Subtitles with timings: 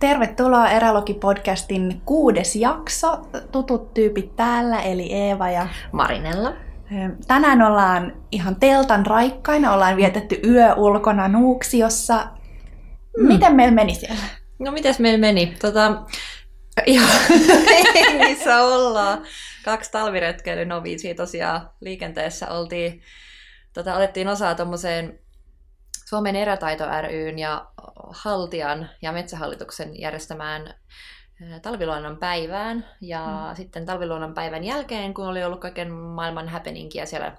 [0.00, 3.22] Tervetuloa Erälogi-podcastin kuudes jakso.
[3.52, 6.52] Tutut tyypit täällä, eli Eeva ja Marinella.
[7.26, 12.26] Tänään ollaan ihan teltan raikkaina, ollaan vietetty yö ulkona Nuuksiossa.
[13.18, 13.26] Mm.
[13.26, 14.22] Miten meillä meni siellä?
[14.58, 15.56] No mites meillä meni?
[15.60, 16.02] Tota,
[16.86, 17.08] ihan
[18.18, 19.22] missä ollaan.
[19.64, 23.02] Kaksi talviretkeilyn noviisia tosiaan liikenteessä oltiin.
[23.72, 25.18] Tota, otettiin osaa tuommoiseen
[26.10, 27.66] Suomen erätaito ryn ja
[28.10, 30.74] Haltian ja Metsähallituksen järjestämään
[31.62, 32.86] talviluonnon päivään.
[33.00, 33.56] Ja mm.
[33.56, 37.36] sitten talviluonnon päivän jälkeen, kun oli ollut kaiken maailman happeningia siellä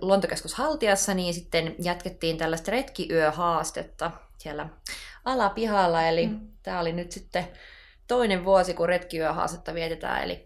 [0.00, 4.68] luontokeskus Haltiassa, niin sitten jatkettiin tällaista retkiyöhaastetta siellä
[5.24, 6.02] alapihalla.
[6.02, 6.40] Eli mm.
[6.62, 7.48] tämä oli nyt sitten
[8.08, 10.22] toinen vuosi, kun retkiyöhaastetta vietetään.
[10.22, 10.44] Eli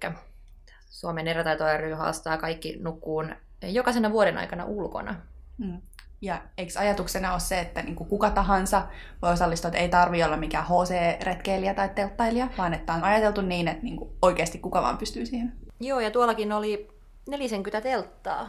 [0.90, 5.14] Suomen erätaito ry haastaa kaikki nukkuun jokaisena vuoden aikana ulkona.
[5.58, 5.80] Mm.
[6.20, 8.82] Ja eikö ajatuksena ole se, että niin kuin kuka tahansa
[9.22, 13.68] voi osallistua, että ei tarvitse olla mikään HC-retkeilijä tai telttailija, vaan että on ajateltu niin,
[13.68, 15.52] että niin kuin oikeasti kuka vaan pystyy siihen?
[15.80, 16.88] Joo, ja tuollakin oli
[17.28, 18.48] 40 telttaa.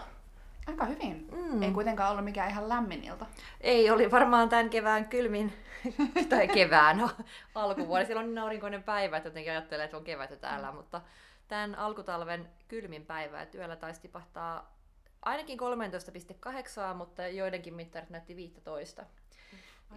[0.68, 1.28] Aika hyvin.
[1.32, 1.64] Mm.
[1.64, 3.26] Ei kuitenkaan ollut mikään ihan lämmin ilta.
[3.62, 5.54] Ei, oli varmaan tämän kevään kylmin,
[6.30, 7.10] tai kevään
[7.56, 8.06] alkuvuoden.
[8.06, 11.02] Siellä on niin aurinkoinen päivä, että jotenkin ajattelee, että on kevät täällä, mutta
[11.48, 14.77] tämän alkutalven kylmin päivä, että yöllä taisi tipahtaa
[15.28, 19.06] ainakin 13,8, mutta joidenkin mittarit näytti 15.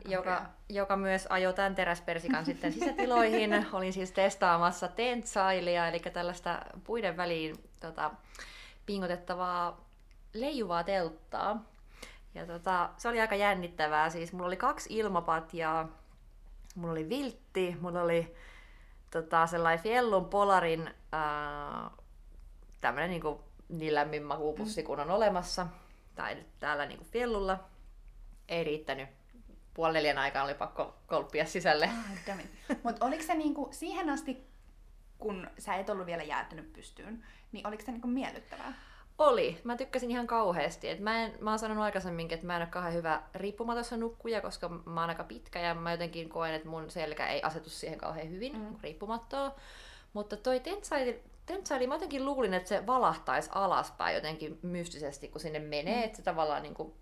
[0.08, 3.66] joka, joka myös ajoi tämän teräspersikan sitten sisätiloihin.
[3.72, 8.10] Olin siis testaamassa tentsailia, eli tällaista puiden väliin tota,
[8.86, 9.84] pingotettavaa
[10.32, 11.64] leijuvaa telttaa.
[12.34, 14.10] Ja tota, se oli aika jännittävää.
[14.10, 15.88] Siis mulla oli kaksi ilmapatjaa,
[16.74, 18.34] mulla oli viltti, mulla oli
[19.10, 21.90] tota, sellainen Fiellun Polarin ää,
[22.80, 25.66] tämmönen niinku niin lämmin makuupussi kun on olemassa,
[26.14, 27.64] tai nyt täällä niin Fiellulla,
[28.48, 29.08] ei riittänyt.
[29.74, 31.90] Puoli neljän aikaan oli pakko kolppia sisälle.
[32.28, 32.36] Ah,
[32.84, 34.46] Mutta oliko se niinku siihen asti,
[35.18, 38.74] kun sä et ollut vielä jäätynyt pystyyn, niin oliko se niinku miellyttävää?
[39.18, 39.60] Oli.
[39.64, 40.88] Mä tykkäsin ihan kauheasti.
[40.88, 44.40] Et mä, en, mä oon sanonut aikaisemminkin, että mä en ole kauhean hyvä riippumatossa nukkuja,
[44.40, 47.98] koska mä oon aika pitkä ja mä jotenkin koen, että mun selkä ei asetu siihen
[47.98, 48.76] kauhean hyvin mm.
[48.82, 49.54] riippumattoa.
[50.12, 50.60] Mutta toi
[51.52, 56.04] tentsaili, mä jotenkin luulin, että se valahtaisi alaspäin jotenkin mystisesti, kun sinne menee, mm.
[56.04, 56.92] että se tavallaan niin kuin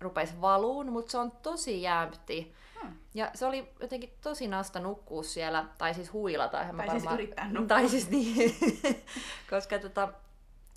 [0.00, 2.54] rupesi valuun, mutta se on tosi jämpti.
[2.80, 2.92] Hmm.
[3.14, 6.56] Ja se oli jotenkin tosi nasta nukkua siellä, tai siis huilata.
[6.56, 7.00] Tai siis varmaan...
[7.00, 7.66] siis yrittää nukkua.
[7.66, 8.56] Tai siis niin,
[9.50, 10.12] koska tota,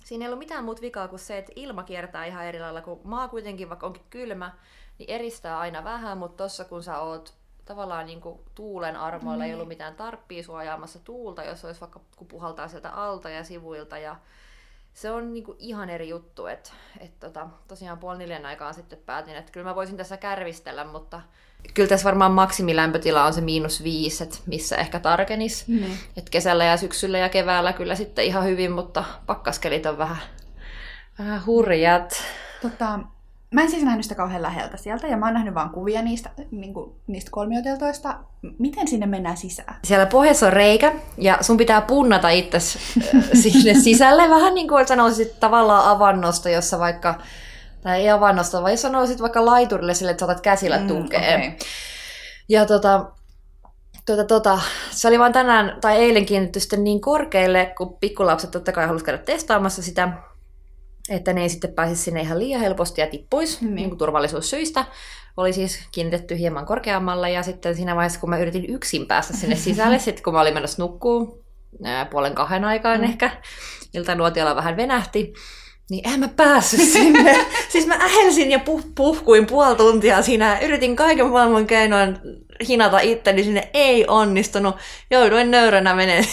[0.04, 3.00] siinä ei ollut mitään muuta vikaa kuin se, että ilma kiertää ihan eri lailla, kun
[3.04, 4.52] maa kuitenkin, vaikka onkin kylmä,
[4.98, 9.48] niin eristää aina vähän, mutta tossa kun sä oot tavallaan niin kuin tuulen armoilla, mm.
[9.48, 13.98] ei ollut mitään tarppia suojaamassa tuulta, jos olisi vaikka kun puhaltaa sieltä alta ja sivuilta.
[13.98, 14.16] Ja
[14.94, 18.98] se on niin kuin ihan eri juttu, että et tota, tosiaan puoli neljän aikaan sitten
[19.06, 21.20] päätin, että kyllä mä voisin tässä kärvistellä, mutta
[21.74, 25.68] kyllä tässä varmaan maksimilämpötila on se miinus viisi, että missä ehkä tarkenis.
[25.68, 25.92] Mm.
[26.16, 30.18] Et kesällä ja syksyllä ja keväällä kyllä sitten ihan hyvin, mutta pakkaskelit on vähän,
[31.18, 32.22] vähän hurjat.
[32.62, 32.98] Tota,
[33.54, 36.30] Mä en siis nähnyt sitä kauhean läheltä sieltä, ja mä oon nähnyt vaan kuvia niistä,
[36.50, 38.16] niin kuin, niistä kolmioteltoista.
[38.58, 39.76] Miten sinne mennään sisään?
[39.84, 42.60] Siellä pohjassa on reikä, ja sun pitää punnata itse
[43.42, 44.30] sinne sisälle.
[44.30, 47.14] Vähän niin kuin sanoisit tavallaan avannosta, jossa vaikka,
[47.82, 51.38] tai ei avannosta, vaan jos sanoisit vaikka laiturille sille, että saatat käsillä tukea.
[51.38, 51.52] Mm, okay.
[52.48, 53.10] Ja tota,
[54.06, 54.60] Tuota, tuota,
[54.90, 59.06] se oli vaan tänään tai eilen kiinnitetty sitten niin korkealle, kun pikkulapset totta kai halusivat
[59.06, 60.08] käydä testaamassa sitä
[61.10, 63.74] että ne ei sitten pääsisi sinne ihan liian helposti ja tippuisi mm.
[63.74, 64.84] niin kuin turvallisuussyistä.
[65.36, 69.56] Oli siis kiinnitetty hieman korkeammalle ja sitten siinä vaiheessa, kun mä yritin yksin päästä sinne
[69.66, 71.44] sisälle, sitten kun mä olin menossa nukkuu
[72.10, 73.04] puolen kahden aikaan mm.
[73.04, 73.30] ehkä,
[73.94, 75.32] iltanuotiolla vähän venähti,
[75.90, 77.46] niin en mä päässyt sinne.
[77.68, 80.58] siis mä ähelsin ja puh- puhkuin puoli tuntia siinä.
[80.60, 82.18] Yritin kaiken maailman keinoin
[82.68, 83.70] hinata itteni sinne.
[83.74, 84.76] Ei onnistunut.
[85.10, 86.24] Jouduin nöyränä menee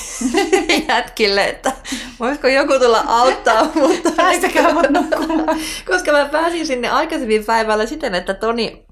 [0.90, 1.72] jätkille, että
[2.20, 3.72] voisiko joku tulla auttaa.
[3.76, 5.60] Mutta Päästäkää mut nukkumaan.
[5.86, 8.86] Koska mä pääsin sinne aikaisemmin päivällä siten, että Toni,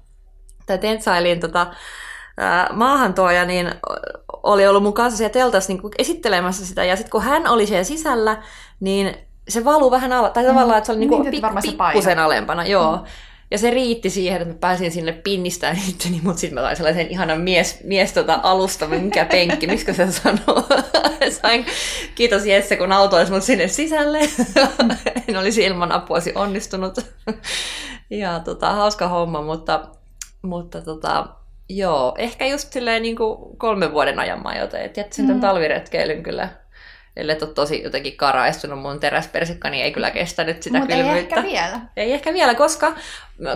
[0.66, 1.66] tai Tentsailin tota,
[2.72, 3.74] maahantuoja, niin
[4.42, 6.84] oli ollut mun kanssa siellä teltassa niin esittelemässä sitä.
[6.84, 8.42] Ja sitten kun hän oli siellä sisällä,
[8.80, 12.66] niin se valuu vähän ala, tai tavallaan, että se oli niinku niin, pik, pikkusen alempana,
[12.66, 12.96] joo.
[12.96, 13.02] Mm.
[13.50, 17.10] Ja se riitti siihen, että mä pääsin sinne pinnistään itteni, mutta sitten mä sain sellaisen
[17.10, 20.64] ihanan mies, mies tota alusta, mikä penkki, miksi se sanoo.
[21.42, 21.66] Sain,
[22.14, 24.20] kiitos Jesse, kun autoisi mut sinne sisälle.
[25.28, 26.94] en olisi ilman apuasi onnistunut.
[28.10, 29.88] ja tota, hauska homma, mutta,
[30.42, 31.26] mutta tota,
[31.68, 35.28] joo, ehkä just silleen niin kuin kolmen vuoden ajan mä joten, että jättäisin mm.
[35.28, 36.48] tämän talviretkeilyn kyllä
[37.16, 41.14] ellei ole tosi jotenkin karaistunut mun teräspersikka, niin ei kyllä kestänyt sitä Mut kylmyyttä.
[41.14, 41.80] ei ehkä vielä.
[41.96, 42.92] Ei ehkä vielä, koska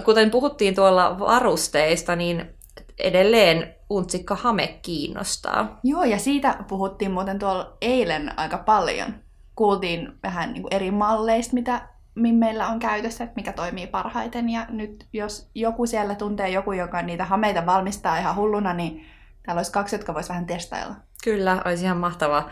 [0.05, 2.55] kuten puhuttiin tuolla varusteista, niin
[2.99, 5.79] edelleen untsikka hame kiinnostaa.
[5.83, 9.15] Joo, ja siitä puhuttiin muuten tuolla eilen aika paljon.
[9.57, 11.81] Kuultiin vähän niin kuin eri malleista, mitä
[12.15, 14.51] meillä on käytössä, että mikä toimii parhaiten.
[14.51, 19.07] Ja nyt jos joku siellä tuntee joku, joka niitä hameita valmistaa ihan hulluna, niin
[19.43, 20.95] täällä olisi kaksi, jotka vois vähän testailla.
[21.25, 22.51] Kyllä, olisi ihan mahtavaa.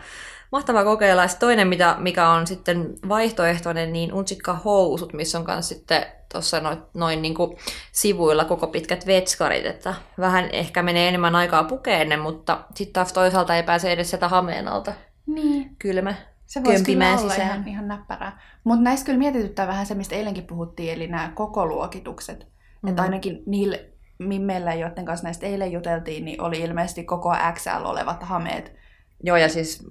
[0.51, 1.21] Mahtavaa kokeilla.
[1.21, 6.59] Ja toinen, mitä, mikä on sitten vaihtoehtoinen, niin unsikka housut, missä on myös sitten tuossa
[6.59, 7.57] noin, noin niin kuin
[7.91, 13.55] sivuilla koko pitkät vetskarit, että vähän ehkä menee enemmän aikaa pukeen mutta sitten taas toisaalta
[13.55, 14.93] ei pääse edes sieltä hameen alta.
[15.27, 15.75] Niin.
[15.79, 16.13] Kylmä.
[16.45, 17.49] Se voisi kyllä olla sisään.
[17.49, 18.41] ihan, ihan näppärää.
[18.63, 22.39] Mutta näistä kyllä mietityttää vähän se, mistä eilenkin puhuttiin, eli nämä koko luokitukset.
[22.39, 22.89] Mm-hmm.
[22.89, 28.23] Että ainakin niille mimmeillä, joiden kanssa näistä eilen juteltiin, niin oli ilmeisesti koko XL olevat
[28.23, 28.73] hameet.
[29.23, 29.87] Joo, ja siis...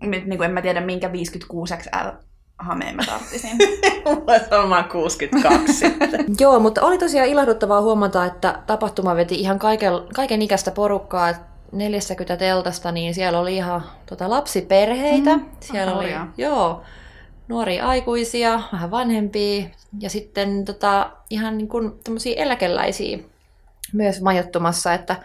[0.00, 2.08] Nyt niin kuin en mä tiedä, minkä 56 XL
[2.58, 3.58] hameen mä tarttisin.
[4.04, 5.84] Mulla on 62
[6.40, 11.34] Joo, mutta oli tosiaan ilahduttavaa huomata, että tapahtuma veti ihan kaiken, kaiken ikäistä porukkaa.
[11.72, 15.36] 40 teltasta, niin siellä oli ihan tota, lapsiperheitä.
[15.36, 16.82] Mm, siellä oli, joo,
[17.48, 19.64] nuoria aikuisia, vähän vanhempia
[20.00, 21.92] ja sitten tota, ihan niin kuin
[22.36, 23.18] eläkeläisiä
[23.92, 25.16] myös majoittumassa, että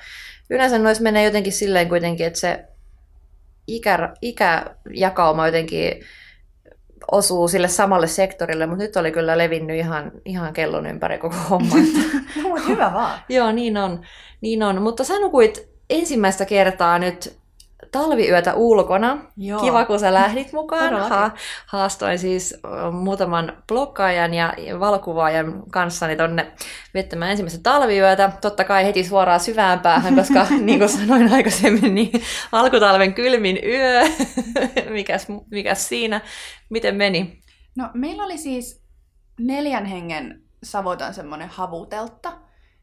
[0.50, 2.66] yleensä noissa menee jotenkin silleen kuitenkin, että se
[3.68, 6.04] ikä, ikäjakauma jotenkin
[7.12, 11.76] osuu sille samalle sektorille, mutta nyt oli kyllä levinnyt ihan, ihan kellon ympäri koko homma.
[12.44, 13.20] no, hyvä vaan.
[13.30, 14.02] Joo, niin on.
[14.42, 14.82] Niin on.
[14.82, 17.38] Mutta sä nukuit ensimmäistä kertaa nyt
[17.94, 19.18] talviyötä ulkona.
[19.38, 19.62] Joo.
[19.62, 21.10] Kiva, kun sä lähdit mukaan.
[21.10, 21.32] Ha-
[21.66, 22.56] haastoin siis
[22.92, 26.52] muutaman blokkaajan ja valokuvaajan kanssani tonne
[26.94, 28.32] viettämään ensimmäistä talviyötä.
[28.42, 32.12] Totta kai heti suoraan syvään päähän, koska niin kuin sanoin aikaisemmin, niin
[32.52, 34.02] alkutalven kylmin yö.
[34.90, 36.22] mikäs, mikäs siinä?
[36.70, 37.42] Miten meni?
[37.76, 38.84] No meillä oli siis
[39.40, 42.34] neljän hengen savotan semmoinen havuteltta.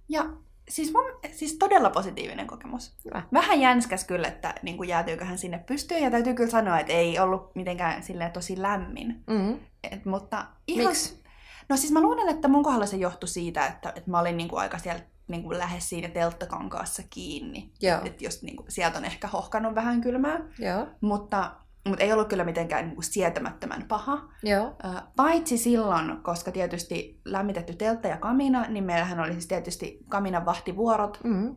[0.09, 0.25] Ja
[0.71, 2.97] siis, mun, siis todella positiivinen kokemus.
[3.05, 3.23] Hyvä.
[3.33, 6.03] Vähän jänskäs kyllä, että niin kuin jäätyyköhän sinne pystyyn.
[6.03, 9.25] Ja täytyy kyllä sanoa, että ei ollut mitenkään silleen tosi lämmin.
[9.27, 9.61] Mm-hmm.
[9.93, 10.87] Et, mutta ihan...
[10.87, 11.21] Miksi?
[11.69, 14.49] No siis mä luulen, että mun kohdalla se johtui siitä, että, että mä olin niin
[14.49, 17.73] kuin aika siellä niin kuin lähes siinä telttakankaassa kiinni.
[17.83, 20.39] Että et jos niin kuin, sieltä on ehkä hohkannut vähän kylmää.
[20.59, 20.87] Joo.
[21.01, 21.51] Mutta
[21.87, 24.29] mutta ei ollut kyllä mitenkään niin kuin sietämättömän paha.
[24.43, 24.77] Joo.
[25.17, 31.21] Paitsi silloin, koska tietysti lämmitetty teltta ja kamina, niin meillähän oli siis tietysti kaminan vahtivuorot.
[31.25, 31.57] Mm.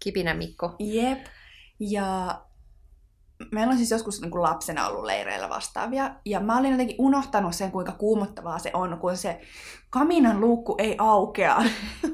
[0.00, 0.76] Kipinä Mikko.
[0.78, 1.18] Jep.
[1.80, 2.40] Ja
[3.52, 7.54] meillä on siis joskus niin kuin lapsena ollut leireillä vastaavia, ja mä olin jotenkin unohtanut
[7.54, 9.40] sen, kuinka kuumottavaa se on, kun se
[9.90, 11.62] kaminan luukku ei aukea.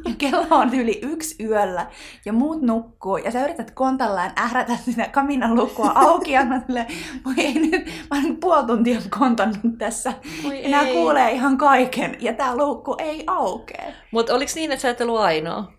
[0.08, 1.86] Ja kello on yli yksi yöllä,
[2.24, 6.86] ja muut nukkuu, ja sä yrität kontallaan ährätä sitä kaminan luukkua auki, ja mä silleen,
[7.24, 10.12] voi ei nyt, mä olen puoli tuntia kontannut tässä.
[10.44, 13.92] Voi ja nämä kuulee ihan kaiken, ja tää luukku ei aukea.
[14.10, 15.72] Mutta oliko niin, että sä et ollut ainoa?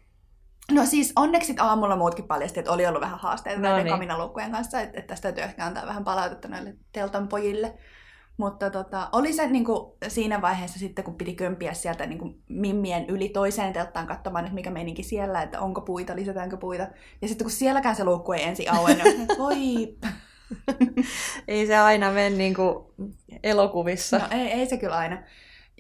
[0.71, 3.94] No siis onneksi aamulla muutkin paljasti, että oli ollut vähän haasteita no näiden niin.
[3.94, 7.74] kaminalukkujen kanssa, että, että tästä täytyy ehkä antaa vähän palautetta näille teltan pojille.
[8.38, 12.42] Mutta tota, oli se niin kuin, siinä vaiheessa sitten, kun piti kömpiä sieltä niin kuin,
[12.50, 16.88] mimmien yli toiseen telttaan katsomaan, että mikä meininki siellä, että onko puita, lisätäänkö puita.
[17.21, 19.56] Ja sitten kun sielläkään se luukku ei ensin auennut, niin voi...
[21.48, 22.86] ei se aina mene niin kuin
[23.44, 24.18] elokuvissa.
[24.18, 25.18] No ei, ei se kyllä aina.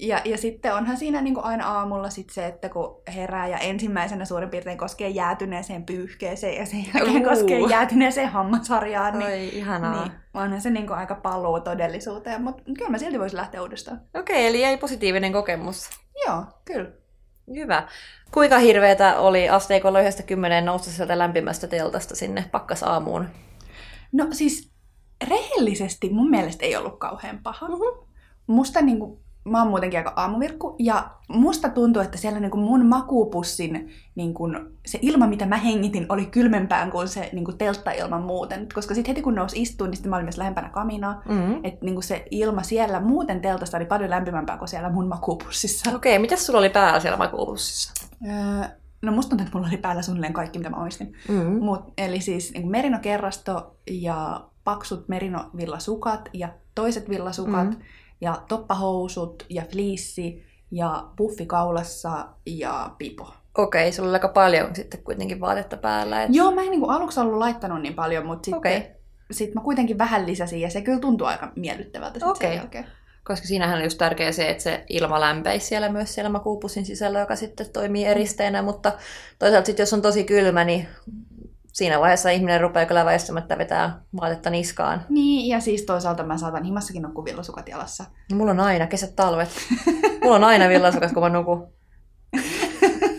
[0.07, 3.57] Ja, ja sitten onhan siinä niin kuin aina aamulla sit se, että kun herää ja
[3.57, 7.29] ensimmäisenä suurin piirtein koskee jäätyneeseen pyyhkeeseen ja sen jälkeen uh.
[7.29, 9.19] koskee jäätyneeseen hammasharjaan.
[9.19, 10.03] Niin, Oi, ihanaa.
[10.03, 14.01] Niin, onhan se niin kuin aika paluu todellisuuteen, mutta kyllä mä silti voisin lähteä uudestaan.
[14.13, 15.89] Okei, okay, eli jäi positiivinen kokemus.
[16.25, 16.89] Joo, kyllä.
[17.55, 17.87] Hyvä.
[18.31, 23.27] Kuinka hirveätä oli asteikolla yhdestä kymmeneen nousta sieltä lämpimästä teltasta sinne pakkasaamuun?
[24.11, 24.71] No siis
[25.27, 27.67] rehellisesti mun mielestä ei ollut kauhean paha.
[27.67, 28.07] Mm-hmm.
[28.47, 32.63] Musta niin kuin, mä oon muutenkin aika aamuvirkku, ja musta tuntuu, että siellä niin kuin
[32.63, 37.57] mun makuupussin niin kuin se ilma, mitä mä hengitin, oli kylmempään kuin se niin kuin
[37.57, 38.67] telttailma muuten.
[38.73, 41.21] Koska sitten heti kun nousi istuun, niin sitten mä olin myös lähempänä kaminaa.
[41.29, 41.59] Mm-hmm.
[41.63, 45.95] Että niin kuin se ilma siellä muuten teltasta oli paljon lämpimämpää kuin siellä mun makuupussissa.
[45.95, 48.07] Okei, okay, mitä sulla oli päällä siellä makuupussissa?
[48.27, 48.69] Öö,
[49.01, 51.13] no musta tuntuu, että mulla oli päällä suunnilleen kaikki, mitä mä oistin.
[51.29, 51.63] Mm-hmm.
[51.63, 57.69] Mut, eli siis niin merinokerrasto ja paksut merinovillasukat ja toiset villasukat.
[57.69, 57.83] Mm-hmm
[58.23, 63.33] ja toppahousut ja fliissi ja puffi kaulassa ja pipo.
[63.57, 66.23] Okei, sulla oli aika paljon sitten kuitenkin vaatetta päällä.
[66.23, 66.29] Et...
[66.35, 68.95] Joo, mä en niin kuin aluksi ollut laittanut niin paljon, mutta sitten okay.
[69.31, 72.59] sit mä kuitenkin vähän lisäsin ja se kyllä tuntuu aika miellyttävältä Okei.
[72.59, 72.83] Okay.
[73.23, 77.19] Koska siinähän on just tärkeää se, että se ilma lämpeisi siellä myös siellä makuupussin sisällä,
[77.19, 78.91] joka sitten toimii eristeenä, mutta
[79.39, 80.87] toisaalta sitten jos on tosi kylmä, niin
[81.73, 85.05] siinä vaiheessa ihminen rupeaa kyllä väistämättä vetää vaatetta niskaan.
[85.09, 88.03] Niin, ja siis toisaalta mä saatan himassakin nukkua villasukat jalassa.
[88.31, 89.49] No, mulla on aina, kesät, talvet.
[90.23, 91.67] mulla on aina villasukat, kun mä nukun.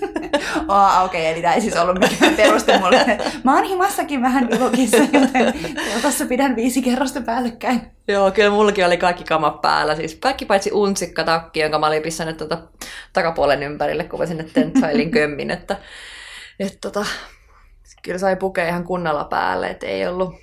[0.68, 3.18] Oh, okei, okay, eli tämä ei siis ollut mikään peruste mulle.
[3.44, 5.54] Mä oon himassakin vähän divokissa, joten
[6.02, 7.80] tuossa pidän viisi kerrosta päällekkäin.
[8.08, 9.96] Joo, kyllä mullakin oli kaikki kamat päällä.
[9.96, 12.58] Siis kaikki paitsi unsikka takki, jonka mä olin pistänyt tuota
[13.12, 15.50] takapuolen ympärille, kun mä sinne tentsailin kömmin.
[15.50, 15.76] Että,
[16.60, 17.06] että tota,
[18.04, 20.34] kyllä sai pukea ihan kunnolla päälle, että ei ollut,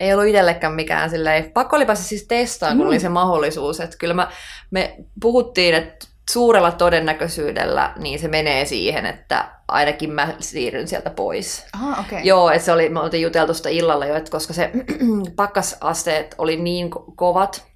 [0.00, 2.88] ei ollut itsellekään mikään silleen, pakko oli päästä siis testaan, kun mm.
[2.88, 4.30] oli se mahdollisuus, että kyllä mä,
[4.70, 11.64] me puhuttiin, että suurella todennäköisyydellä niin se menee siihen, että ainakin mä siirryn sieltä pois.
[11.72, 12.20] Aha, okay.
[12.22, 14.70] Joo, että se oli, me oltiin juteltu sitä illalla jo, että koska se
[15.36, 17.66] pakkasasteet oli niin ko- kovat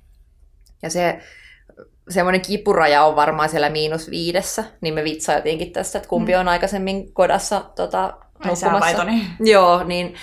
[0.83, 1.19] ja se
[2.09, 6.41] semmoinen kipuraja on varmaan siellä miinus viidessä, niin me vitsailtiinkin tästä, että kumpi mm.
[6.41, 9.07] on aikaisemmin kodassa tota, nukkumassa.
[9.53, 10.15] Joo, niin,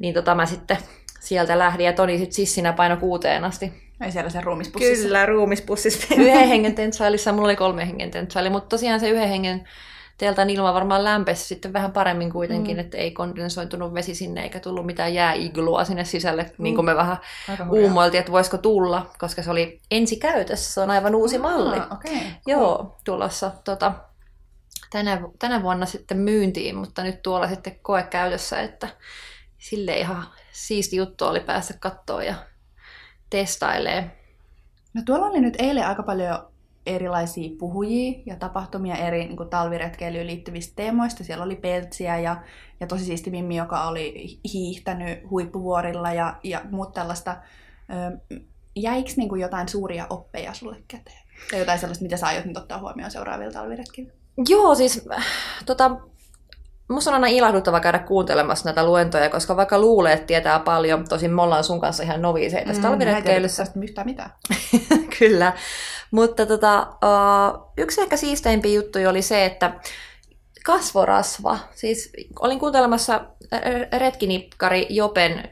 [0.00, 0.76] niin tota, mä sitten
[1.20, 3.90] sieltä lähdin ja Toni sitten sissinä paino kuuteen asti.
[4.04, 5.04] Ei siellä se ruumispussissa.
[5.04, 6.14] Kyllä, ruumispussissa.
[6.18, 9.68] yhden hengen tentsailissa, mulla oli kolme hengen tentsaili, mutta tosiaan se yhden hengen
[10.18, 12.80] teiltä ilma varmaan lämpesi sitten vähän paremmin kuitenkin, mm.
[12.80, 16.62] että ei kondensoitunut vesi sinne eikä tullut mitään jääiglua sinne sisälle, mm.
[16.62, 17.16] niin kuin me vähän
[17.70, 21.76] uumoiltiin, että voisiko tulla, koska se oli ensikäytössä, se on aivan uusi ah, malli.
[21.76, 22.20] Okay.
[22.46, 23.92] Joo, tulossa tota,
[24.90, 28.88] tänä, tänä vuonna sitten myyntiin, mutta nyt tuolla sitten koekäytössä, että
[29.58, 32.34] sille ihan siisti juttu oli päästä kattoon ja
[33.30, 34.10] testailee.
[34.94, 36.50] No tuolla oli nyt eilen aika paljon
[36.86, 41.24] erilaisia puhujia ja tapahtumia eri niin kuin talviretkeilyyn liittyvistä teemoista.
[41.24, 42.42] Siellä oli Peltsiä ja,
[42.80, 47.36] ja tosi siisti Mimmi, joka oli hiihtänyt huippuvuorilla ja, ja muut tällaista.
[48.76, 51.22] jäikö niin kuin jotain suuria oppeja sulle käteen?
[51.50, 54.19] Tai jotain sellaista, mitä sä aiot nyt ottaa huomioon seuraavilla talviretkeillä?
[54.48, 55.08] Joo, siis
[55.66, 55.90] tota,
[56.90, 61.30] Musta on aina ilahduttava käydä kuuntelemassa näitä luentoja, koska vaikka luulee, että tietää paljon, tosin
[61.30, 63.66] me ollaan sun kanssa ihan noviiseja tässä mm, talviretkeilyssä.
[63.82, 64.30] yhtään mitään.
[65.18, 65.52] Kyllä.
[66.10, 69.80] Mutta tota, uh, yksi ehkä siisteimpiä juttuja oli se, että
[70.64, 71.58] kasvorasva.
[71.74, 73.20] Siis olin kuuntelemassa
[73.98, 75.50] retkinikkari Jopen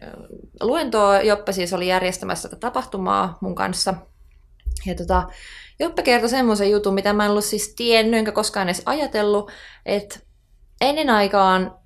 [0.61, 1.21] luentoa.
[1.21, 3.95] Joppe siis oli järjestämässä tätä tapahtumaa mun kanssa.
[4.87, 5.23] Ja tota,
[5.81, 9.51] Joppe kertoi semmoisen jutun, mitä mä en ollut siis tiennyt, enkä koskaan edes ajatellut,
[9.87, 10.21] että
[10.81, 11.78] ennen aikaan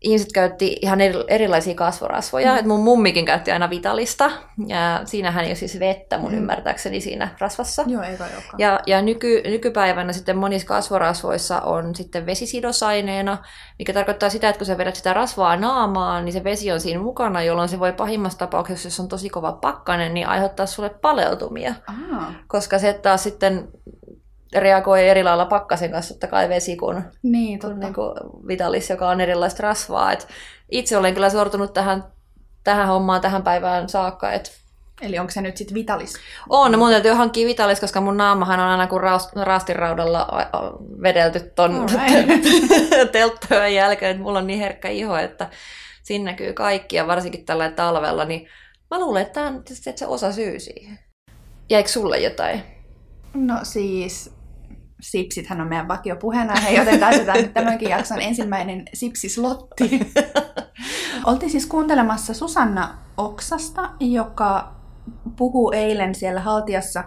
[0.00, 2.52] ihmiset käytti ihan erilaisia kasvorasvoja.
[2.52, 2.58] Mm.
[2.58, 4.30] Et mun mummikin käytti aina vitalista,
[4.66, 6.38] ja siinähän ei ole siis vettä mun mm.
[6.38, 7.84] ymmärtääkseni siinä rasvassa.
[7.86, 8.16] Joo, ei
[8.58, 13.38] Ja, ja nyky, nykypäivänä sitten monissa kasvorasvoissa on sitten vesisidosaineena,
[13.78, 17.02] mikä tarkoittaa sitä, että kun sä vedät sitä rasvaa naamaan, niin se vesi on siinä
[17.02, 21.74] mukana, jolloin se voi pahimmassa tapauksessa, jos on tosi kova pakkanen, niin aiheuttaa sulle paleutumia.
[21.86, 22.32] Aha.
[22.46, 23.68] Koska se taas sitten
[24.56, 28.14] reagoi eri lailla pakkasen kanssa, totta kai vesi kuin, niin, kuin, niin kuin
[28.48, 30.12] vitalis, joka on erilaista rasvaa.
[30.12, 30.28] Et
[30.70, 32.04] itse olen kyllä sortunut tähän,
[32.64, 34.32] tähän hommaan tähän päivään saakka.
[34.32, 34.60] Et
[35.00, 36.14] Eli onko se nyt sitten vitalis?
[36.48, 39.02] On, mun täytyy hankkia vitalis, koska mun naamahan on aina kuin
[39.36, 40.28] raastiraudalla
[41.02, 41.86] vedelty ton
[43.12, 45.50] telttojen jälkeen, että mulla on niin herkkä iho, että
[46.02, 48.48] siinä näkyy kaikki ja varsinkin tällä talvella, niin
[48.90, 49.62] mä luulen, että tämä on
[49.96, 50.98] se osa syy siihen.
[51.70, 52.62] Jäikö sulle jotain?
[53.34, 54.34] No siis,
[55.00, 60.00] Sipsithän on meidän vakiopuheenaihe, joten täytetään nyt tämänkin jakson ensimmäinen Sipsislotti.
[61.26, 64.74] Oltiin siis kuuntelemassa Susanna Oksasta, joka
[65.36, 67.04] puhuu eilen siellä Haltiassa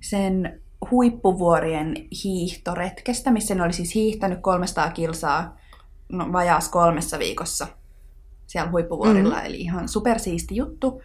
[0.00, 0.60] sen
[0.90, 5.58] huippuvuorien hiihtoretkestä, missä ne oli siis hiihtänyt 300 kilsaa
[6.08, 7.66] no, vajaas kolmessa viikossa
[8.46, 9.46] siellä huippuvuorilla, mm-hmm.
[9.46, 11.02] eli ihan supersiisti juttu.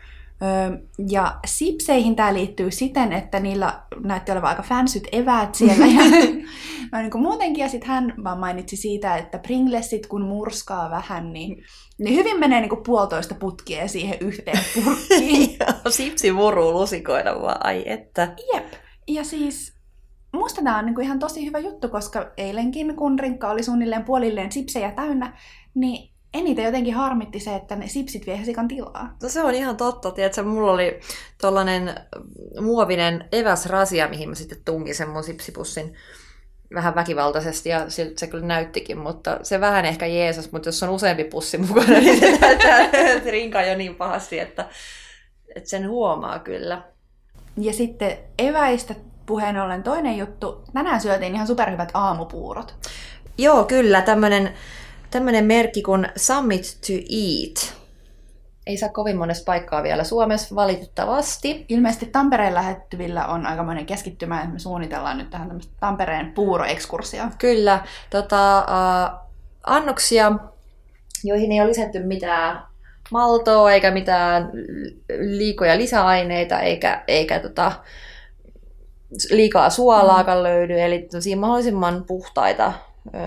[1.10, 5.86] Ja sipseihin tämä liittyy siten, että niillä näytti olevan aika fansyt eväät siellä.
[5.86, 6.04] Ja,
[6.92, 11.34] no niin kuin muutenkin, ja sitten hän vaan mainitsi siitä, että Pringlesit kun murskaa vähän,
[11.34, 11.64] niin,
[11.98, 15.58] niin hyvin menee niin kuin puolitoista putkia siihen yhteen purkkiin.
[15.90, 18.36] Sipsi muruu lusikoida vaan, ai että.
[18.54, 18.74] Jep.
[19.08, 19.80] Ja siis
[20.34, 24.04] musta tämä on niin kuin ihan tosi hyvä juttu, koska eilenkin, kun rinkka oli suunnilleen
[24.04, 25.38] puolilleen sipsejä täynnä,
[25.76, 29.16] niin eniten jotenkin harmitti se, että ne sipsit vie sikan tilaa.
[29.24, 30.12] No se on ihan totta.
[30.12, 31.00] Tiedätkö, mulla oli
[31.42, 31.96] tollanen
[32.62, 35.96] muovinen eväsrasia, mihin mä sitten tungin sen mun sipsipussin
[36.74, 40.90] vähän väkivaltaisesti ja siltä se kyllä näyttikin, mutta se vähän ehkä Jeesus, mutta jos on
[40.90, 42.90] useampi pussi mukana, niin se näyttää
[43.32, 44.66] rinka jo niin pahasti, että,
[45.56, 46.82] että sen huomaa kyllä.
[47.58, 48.96] Ja sitten eväistä
[49.26, 50.64] puheen ollen toinen juttu.
[50.74, 52.76] Tänään syötiin ihan superhyvät aamupuurot.
[53.38, 54.02] Joo, kyllä.
[54.02, 54.54] Tämmöinen
[55.12, 57.80] tämmöinen merkki kuin Summit to Eat.
[58.68, 61.66] Ei saa kovin monesta paikkaa vielä Suomessa valitettavasti.
[61.70, 67.32] Ilmeisesti Tampereen lähettyvillä on aikamoinen keskittymä, että me suunnitellaan nyt tähän tämmöistä Tampereen puuroekskursia.
[67.38, 67.84] Kyllä.
[68.10, 69.20] Tota, äh,
[69.64, 70.32] annoksia,
[71.24, 72.64] joihin ei ole lisätty mitään
[73.12, 74.52] maltoa eikä mitään
[75.20, 77.72] liikoja lisäaineita eikä, eikä tota,
[79.30, 80.44] liikaa suolaakaan mm.
[80.44, 80.82] löydy.
[80.82, 82.74] Eli mahdollisimman puhtaita
[83.16, 83.22] Öö,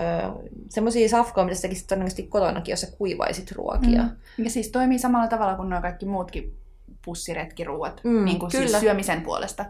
[0.69, 4.03] semmoisia safkoja, mitä sä tekisit todennäköisesti kotonakin, jos sä kuivaisit ruokia.
[4.03, 4.43] Mm.
[4.43, 6.57] Ja siis toimii samalla tavalla kuin nuo kaikki muutkin
[7.05, 8.67] pussiretkiruuat, Mm, niin kuin kyllä.
[8.67, 9.65] siis syömisen puolesta.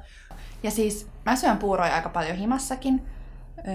[0.63, 3.01] Ja siis mä syön puuroja aika paljon himassakin,
[3.57, 3.73] öö,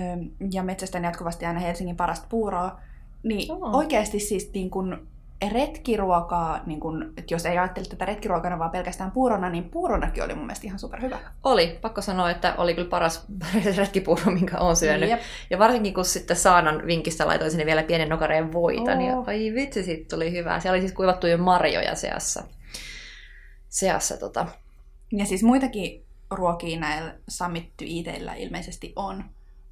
[0.52, 2.80] ja metsästän jatkuvasti aina Helsingin parasta puuroa.
[3.22, 3.76] Niin Oo.
[3.76, 5.08] oikeasti siis niin kun
[5.52, 10.34] retkiruokaa, niin kun, että jos ei ajattele tätä retkiruokana vaan pelkästään puurona, niin puuronakin oli
[10.34, 11.18] mun mielestä ihan superhyvä.
[11.44, 13.26] Oli, pakko sanoa, että oli kyllä paras
[13.76, 15.10] retkipuuro, minkä olen syönyt.
[15.10, 15.20] Jep.
[15.50, 19.24] Ja varsinkin kun sitten Saanan vinkistä laitoin sinne vielä pienen nokareen voita, niin Oo.
[19.26, 20.60] ai vitsi, siitä tuli hyvää.
[20.60, 22.42] Siellä oli siis kuivattuja marjoja seassa.
[23.68, 24.46] Seassa tota.
[25.12, 29.24] Ja siis muitakin ruokia näillä sammittyiteillä ilmeisesti on.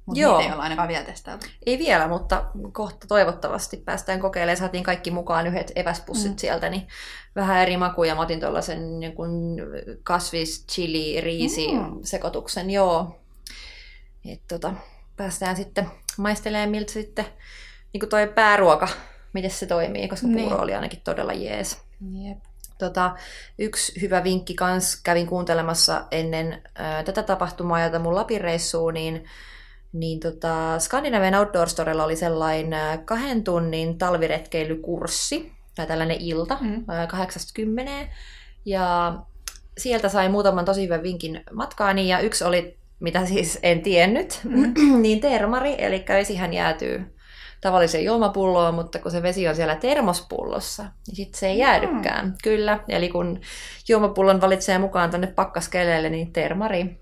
[0.07, 0.37] Mutta Joo.
[0.37, 1.45] niitä ei olla ainakaan vielä testailtu.
[1.65, 4.57] Ei vielä, mutta kohta toivottavasti päästään kokeilemaan.
[4.57, 6.37] Saatiin kaikki mukaan yhdet eväspussit Mm.
[6.37, 6.87] sieltä, niin
[7.35, 8.15] vähän eri makuja.
[8.15, 9.61] Mä otin tuollaisen niin kuin
[10.03, 11.99] kasvis, chili, riisi Mm.
[12.03, 13.19] sekoituksen, joo.
[14.31, 14.73] Et tota,
[15.17, 15.87] päästään sitten
[16.17, 17.25] maistelemaan, miltä sitten
[17.93, 18.87] niin kuin toi pääruoka,
[19.33, 20.39] miten se toimii, koska Niin.
[20.49, 21.81] puuro oli ainakin todella jees.
[22.27, 22.37] Jep.
[22.77, 23.15] Tota,
[23.59, 28.91] yksi hyvä vinkki kans, kävin kuuntelemassa ennen ää, tätä tapahtumaa ja tätä mun Lapin reissua,
[28.91, 29.25] niin,
[29.99, 36.83] niin tota, Scandinavian Outdoor Storella oli sellainen ää, kahden tunnin talviretkeilykurssi, tai tällainen ilta, Mm.
[36.87, 38.09] ää, 8-10,
[38.65, 39.13] ja
[39.77, 44.73] sieltä sai muutaman tosi hyvän vinkin matkaani, ja yksi oli, mitä siis en tiennyt, Mm.
[45.01, 47.13] niin termari, eli vesihän jäätyy
[47.61, 52.35] tavalliseen juomapulloon, mutta kun se vesi on siellä termospullossa, niin sitten se ei jäädykään.
[52.43, 53.39] Kyllä, eli kun
[53.89, 57.01] juomapullon valitsee mukaan tänne pakkaskeleelle, niin termari,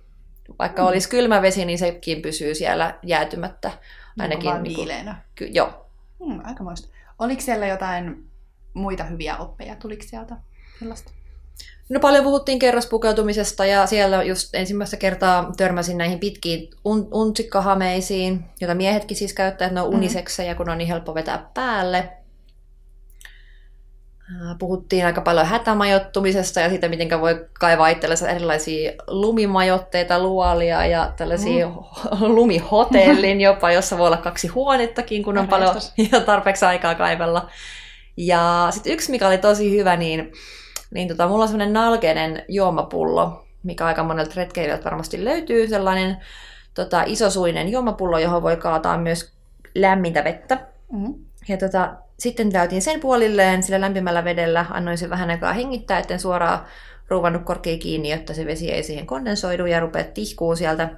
[0.59, 0.87] vaikka Mm.
[0.87, 3.71] olisi kylmä vesi, niin sekin pysyy siellä jäätymättä.
[4.19, 5.21] Ainakin vaan niinku- viileänä.
[5.35, 5.85] ky- joo.
[6.25, 6.87] Hmm, aikamoista.
[7.19, 8.29] Oliko siellä jotain
[8.73, 9.75] muita hyviä oppeja?
[9.75, 10.35] Tuliko sieltä
[10.79, 11.11] sellaista?
[11.89, 18.75] No paljon puhuttiin kerrospukeutumisesta ja siellä just ensimmäistä kertaa törmäsin näihin pitkiin un- unsikkahameisiin, joita
[18.75, 19.97] miehetkin siis käyttää, että ne on Mhm.
[19.97, 22.09] uniseksejä, kun on niin helppo vetää päälle.
[24.59, 31.67] Puhuttiin aika paljon hätämajoittumisesta ja siitä, miten voi kaivaa itsellensä erilaisia lumimajoitteita, luolia ja tällaisia
[31.67, 31.75] Mm.
[32.35, 35.75] lumihotellin jopa, jossa voi olla kaksi huonettakin, kun on paljon
[36.11, 37.49] ja tarpeeksi aikaa kaivella.
[38.17, 40.31] Ja sitten yksi, mikä oli tosi hyvä, niin,
[40.93, 46.17] niin tota, mulla on semmoinen nalkeinen juomapullo, mikä aika monelta retkeilijältä varmasti löytyy, sellainen
[46.73, 49.33] tota, isosuinen juomapullo, johon voi kaataa myös
[49.75, 50.67] lämmintä vettä.
[50.91, 51.13] Mm.
[51.47, 56.19] Ja tota, sitten täytin sen puolilleen sillä lämpimällä vedellä, annoin sen vähän aikaa hengittää, etten
[56.19, 56.59] suoraan
[57.09, 60.89] ruuvannut korkea kiinni, jotta se vesi ei siihen kondensoidu ja rupeat tihkuun sieltä.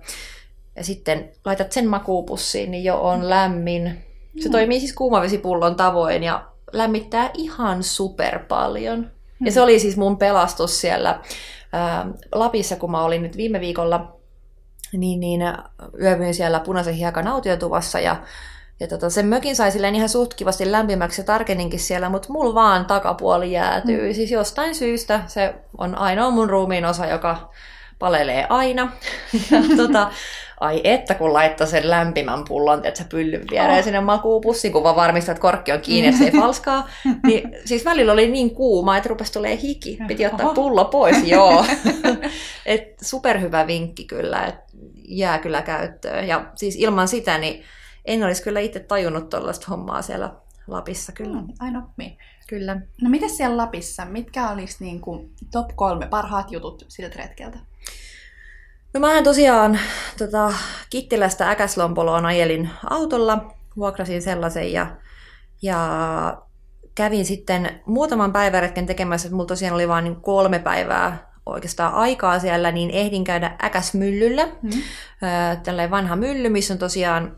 [0.75, 4.03] Ja sitten laitat sen makuupussiin, niin jo on lämmin.
[4.39, 4.51] Se Mm.
[4.51, 8.99] toimii siis kuumavesipullon tavoin ja lämmittää ihan super paljon.
[8.99, 9.45] Mm.
[9.45, 11.19] Ja se oli siis mun pelastus siellä
[11.73, 14.15] ää, Lapissa, kun mä olin nyt viime viikolla,
[14.93, 15.41] niin, niin
[16.01, 18.15] yövyin siellä punaisen hiekan autiotuvassa ja
[18.79, 22.53] ja tota, sen mökin sai silleen ihan suht kivasti lämpimäksi ja tarkeninkin siellä, mutta mulla
[22.55, 24.07] vaan takapuoli jäätyy.
[24.07, 24.13] Mm.
[24.13, 27.51] Siis jostain syystä se on ainoa mun ruumiin osa, joka
[27.99, 28.91] palelee aina.
[29.51, 30.11] Ja tota,
[30.59, 33.83] ai että kun laittaa sen lämpimän pullon, että se pyllyn viereen Oh.
[33.83, 36.89] sinne makuupussiin, kun vaan varmistaa, että korkki on kiinni, että se ei falskaa.
[37.27, 39.97] Niin, siis välillä oli niin kuuma, että rupesi tulee hiki.
[40.07, 40.55] Piti ottaa Oho.
[40.55, 41.65] pullo pois, joo.
[42.65, 44.63] Et superhyvä vinkki kyllä, että
[45.07, 46.27] jää kyllä käyttöön.
[46.27, 47.63] Ja siis ilman sitä, niin
[48.08, 50.34] en olisi kyllä itse tajunnut tuollaista hommaa siellä
[50.67, 51.41] Lapissa kyllä.
[51.41, 52.17] Mm, aina oppii.
[52.48, 52.82] kyllä.
[53.02, 54.06] No miten siellä Lapissa?
[54.06, 57.60] Mitkä olisi niin kuin top kolme parhaat jutut siltä retkeltä?
[58.93, 59.80] No mähän tosiaan
[60.17, 60.54] tota,
[60.89, 64.96] Kittilästä Äkäslompoloon ajelin autolla, vuokrasin sellaisen ja,
[65.62, 66.41] ja
[66.96, 72.39] kävin sitten muutaman päiväretken tekemässä, että mulla tosiaan oli vain niin kolme päivää oikeastaan aikaa
[72.39, 74.46] siellä, niin ehdin käydä Äkäsmyllyllä.
[74.46, 74.72] Mm.
[75.63, 77.38] Tällainen vanha mylly, missä on tosiaan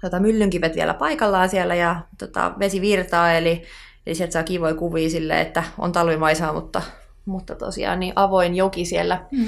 [0.00, 3.62] tota, myllynkivet vielä paikallaan siellä ja tota, vesi virtaa, eli,
[4.06, 6.82] eli sieltä saa kivoja kuvia sille, että on talvimaisemaa, mutta,
[7.24, 9.46] mutta tosiaan niin avoin joki siellä Mm.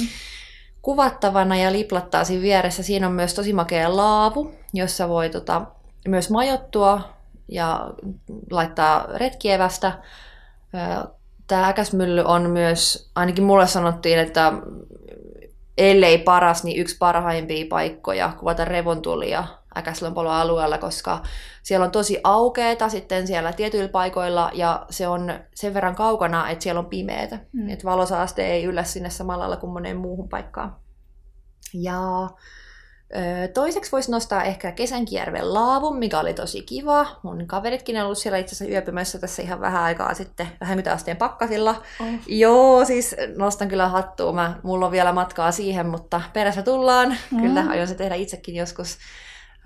[0.82, 2.82] kuvattavana ja liplattaa siinä vieressä.
[2.82, 5.66] Siinä on myös tosi makea laavu, jossa voi tota,
[6.08, 7.08] myös majottua
[7.48, 7.90] ja
[8.50, 9.92] laittaa retkievästä.
[11.46, 14.52] Tämä äkäsmylly on myös, ainakin mulle sanottiin, että
[15.78, 19.44] ellei paras, niin yksi parhaimpia paikkoja kuvata revontulia
[19.76, 21.22] Äkäslompolon alueella, koska
[21.62, 26.62] siellä on tosi aukeeta sitten siellä tietyillä paikoilla ja se on sen verran kaukana, että
[26.62, 27.38] siellä on pimeätä.
[27.52, 27.68] Mm.
[27.68, 30.76] Että valosaaste ei yllä sinne samalla lailla kuin moneen muuhun paikkaan.
[31.74, 32.00] Ja
[33.54, 37.06] toiseksi voisi nostaa ehkä Kesänkijärven laavun, mikä oli tosi kiva.
[37.22, 41.16] Mun kaveritkin on ollut siellä itse asiassa yöpymässä tässä ihan vähän aikaa sitten, vähän asteen
[41.16, 41.82] pakkasilla.
[42.00, 42.06] Oh.
[42.26, 44.32] Joo, siis nostan kyllä hattua.
[44.32, 47.16] Mä, mulla on vielä matkaa siihen, mutta perässä tullaan.
[47.30, 47.40] Mm.
[47.40, 48.98] Kyllä aion se tehdä itsekin joskus.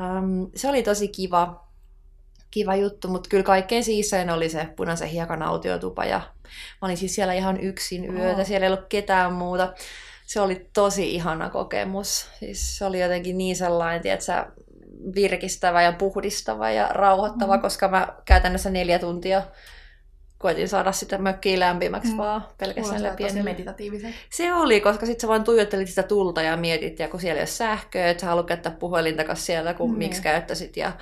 [0.00, 1.66] Um, se oli tosi kiva,
[2.50, 7.14] kiva juttu, mutta kyllä kaikkein siisäin oli se punaisen hiekan autiotupa ja mä olin siis
[7.14, 8.46] siellä ihan yksin yötä, oh.
[8.46, 9.74] siellä ei ollut ketään muuta.
[10.26, 12.28] Se oli tosi ihana kokemus.
[12.38, 14.46] Siis se oli jotenkin niin sellainen, tiedätkö,
[15.14, 17.62] virkistävä ja puhdistava ja rauhoittava, mm.
[17.62, 19.42] koska mä käytännössä neljä tuntia
[20.38, 22.16] koitin saada sitä mökkiä lämpimäksi mm.
[22.16, 23.22] vaan pelkästään läpi.
[23.22, 24.14] tosi meditatiivisen.
[24.30, 27.40] Se oli, koska sitten sä vaan tuijottelit sitä tulta ja mietit, ja kun siellä ei
[27.40, 29.98] ole sähköä, että sä haluat käyttää puhelinta siellä, kun mm.
[29.98, 30.76] miksi käyttäisit.
[30.76, 30.92] Ja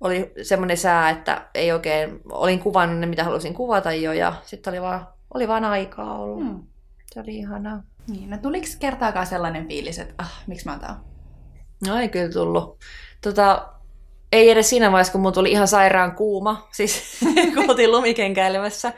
[0.00, 4.70] oli semmoinen sää, että ei oikein, olin kuvannut ne, mitä halusin kuvata jo, ja sitten
[4.70, 6.44] oli vaan, oli vaan aikaa ollut.
[6.44, 6.62] Mm.
[7.12, 7.82] Se oli ihanaa.
[8.08, 11.04] Niin, no tuliko kertaakaan sellainen fiilis, että ah, miksi mä otan?
[11.86, 12.78] No ei kyllä tullut.
[13.20, 13.73] Tota,
[14.34, 17.20] ei edes siinä vaiheessa, kun mun tuli ihan sairaan kuuma, siis
[17.54, 18.92] kun oltiin lumikenkäilemässä.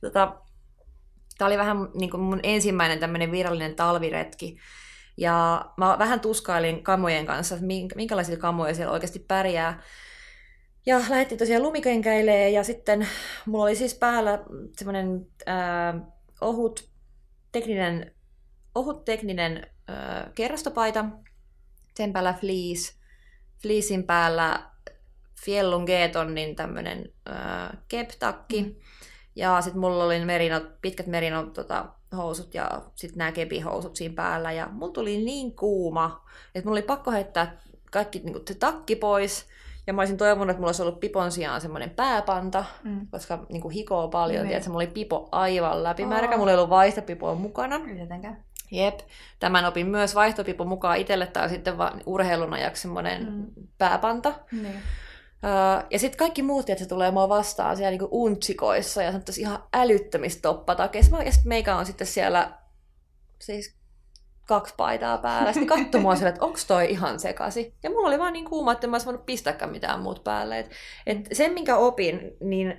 [0.00, 0.34] Tota,
[1.38, 4.58] Tämä oli vähän niin kuin mun ensimmäinen tämmöinen virallinen talviretki.
[5.16, 9.82] Ja mä vähän tuskailin kamojen kanssa, että minkälaisia kamoja siellä oikeasti pärjää.
[10.86, 13.08] Ja lähdettiin tosiaan lumikenkäilee ja sitten
[13.46, 14.44] mulla oli siis päällä
[14.76, 16.02] semmoinen äh,
[16.40, 16.88] ohut
[17.52, 18.14] tekninen,
[18.74, 21.04] ohut tekninen äh, kerrastopaita,
[21.94, 22.94] sen päällä fleece,
[23.62, 24.71] fleecein päällä
[25.44, 28.62] Fiellun Getonnin tämmöinen äh, keptakki.
[28.62, 28.74] Mm.
[29.36, 31.84] Ja sitten mulla oli merinot, pitkät merinot tota,
[32.16, 34.52] housut ja sitten nämä kepihousut siinä päällä.
[34.52, 36.24] Ja mulla tuli niin kuuma,
[36.54, 37.56] että mulla oli pakko heittää
[37.90, 39.46] kaikki niin kuin, se takki pois.
[39.86, 43.06] Ja mä olisin toivonut, että mulla olisi ollut pipon sijaan semmoinen pääpanta, mm.
[43.10, 44.46] koska niin kuin hikoo paljon.
[44.46, 46.30] Tiedätkö, mulla oli pipo aivan läpimärkä.
[46.30, 46.38] Oh.
[46.38, 47.78] Mulla ei ollut vaihtopipoa mukana.
[47.78, 48.44] Mitenkään.
[48.70, 49.00] Jep.
[49.40, 51.26] Tämän opin myös vaihtopipo mukaan itselle.
[51.26, 53.46] tai sitten vaan urheilun ajaksi semmoinen mm.
[53.78, 54.34] pääpanta.
[54.52, 54.78] Niin.
[55.90, 59.62] Ja sitten kaikki muut, että se tulee mua vastaan siellä niinku untsikoissa ja sanottaisi ihan
[59.72, 61.22] älyttömistä toppatakeissa.
[61.22, 62.50] Ja sitten meikä on sitten siellä
[63.38, 63.74] siis
[64.46, 65.52] kaksi paitaa päällä.
[65.52, 67.74] Sitten katsoi mua sille, että onko toi ihan sekasi.
[67.82, 70.58] Ja mulla oli vaan niin kuuma, että en mä olisi voinut pistääkään mitään muut päälle.
[70.58, 70.70] Et,
[71.06, 72.78] et sen, minkä opin, niin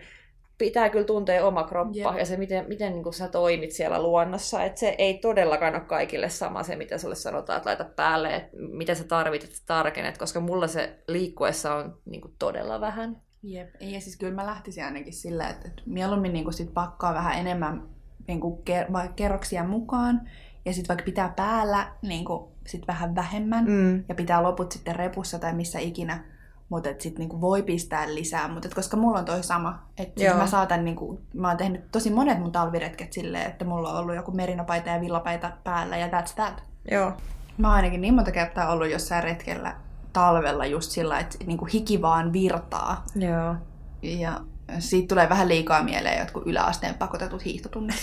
[0.57, 2.17] pitää kyllä tuntea oma kroppa Jep.
[2.17, 4.63] ja se, miten, miten niin sä toimit siellä luonnossa.
[4.63, 8.57] Että se ei todellakaan ole kaikille sama se, mitä sulle sanotaan, että laita päälle, että
[8.57, 13.21] mitä sä tarvitset, että tarkennet, koska mulla se liikkuessa on niin kuin todella vähän.
[13.43, 17.13] Jep, ja siis kyllä mä lähtisin ainakin sillä, että, että mieluummin niin kuin sit pakkaa
[17.13, 17.89] vähän enemmän
[18.27, 20.29] niin kuin ker- kerroksia mukaan,
[20.65, 24.03] ja sitten vaikka pitää päällä niin kuin sit vähän vähemmän, mm.
[24.09, 26.32] ja pitää loput sitten repussa tai missä ikinä,
[26.73, 28.47] mutta sitten niinku voi pistää lisää.
[28.47, 32.39] Mutta koska mulla on toi sama, että mä saatan, niinku, mä oon tehnyt tosi monet
[32.39, 36.63] mun talviretket silleen, että mulla on ollut joku merinopaita ja villapaita päällä ja that's that.
[36.91, 37.13] Joo.
[37.57, 39.75] Mä oon ainakin niin monta kertaa ollut jossain retkellä
[40.13, 43.03] talvella just sillä, että niinku hiki vaan virtaa.
[43.15, 43.55] Joo.
[44.01, 44.39] Ja
[44.79, 47.95] siitä tulee vähän liikaa mieleen jotkut yläasteen pakotetut hiihtotunnit.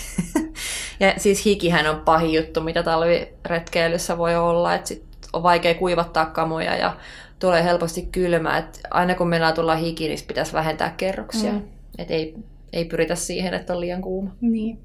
[0.99, 6.25] ja siis hikihän on pahin juttu, mitä talviretkeilyssä voi olla, että sit on vaikea kuivattaa
[6.25, 6.95] kamoja ja
[7.41, 8.57] tulee helposti kylmä.
[8.57, 11.51] että aina kun meillä tullaan hiki, niin pitäisi vähentää kerroksia.
[11.51, 11.61] Mm.
[11.97, 12.35] Et ei,
[12.73, 14.35] ei pyritä siihen, että on liian kuuma.
[14.41, 14.79] Niin.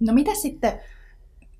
[0.00, 0.80] No mitä sitten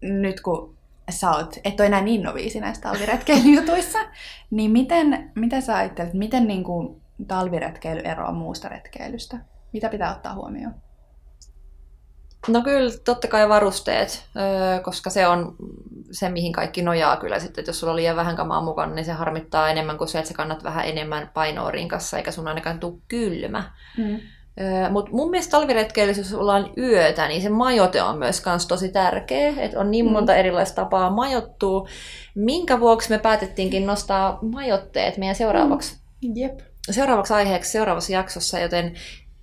[0.03, 0.79] nyt kun
[1.11, 3.99] sä oot, et ole enää niin noviisi näissä talviretkeilyjutuissa,
[4.51, 9.39] niin miten, mitä sä ajattelet, miten niin kuin talviretkeily eroaa muusta retkeilystä?
[9.73, 10.75] Mitä pitää ottaa huomioon?
[12.49, 14.25] No kyllä, totta kai varusteet,
[14.83, 15.57] koska se on
[16.11, 17.63] se, mihin kaikki nojaa kyllä sitten.
[17.63, 20.29] Että jos sulla on liian vähän kamaa mukana, niin se harmittaa enemmän kuin se, että
[20.29, 23.73] sä kannat vähän enemmän painoa rinkassa, eikä sun ainakaan tule kylmä.
[23.99, 24.21] Mm.
[24.91, 29.55] Mutta mun mielestä talviretkeilyssä, jos ollaan yötä, niin se majote on myös kans tosi tärkeä.
[29.59, 30.13] Että on niin mm.
[30.13, 30.39] monta mm.
[30.39, 31.89] erilaista tapaa majottua.
[32.35, 36.33] Minkä vuoksi me päätettiinkin nostaa majotteet meidän seuraavaksi, mm.
[36.37, 36.61] Jep.
[36.91, 38.95] seuraavaksi aiheeksi seuraavassa jaksossa, joten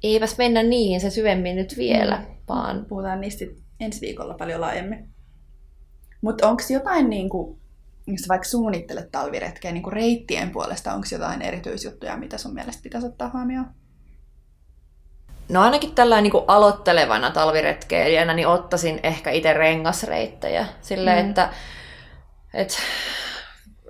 [0.04, 2.35] eipäs mennä niihin se syvemmin nyt vielä, mm.
[2.48, 2.86] Vaan...
[2.86, 3.46] Puhutaan niistä
[3.80, 5.10] ensi viikolla paljon laajemmin.
[6.22, 7.60] Mutta onko jotain, niin kuin,
[8.08, 13.08] jos vaikka suunnittelet talviretkeä niin kuin reittien puolesta, onko jotain erityisjuttuja, mitä sun mielestä pitäisi
[13.08, 13.66] ottaa huomioon?
[15.50, 20.68] No ainakin tällä niin aloittelevana talviretkeilijänä niin ottaisin ehkä itse rengasreittejä.
[20.82, 21.30] Silleen, mm.
[21.30, 21.50] että
[22.54, 22.78] et,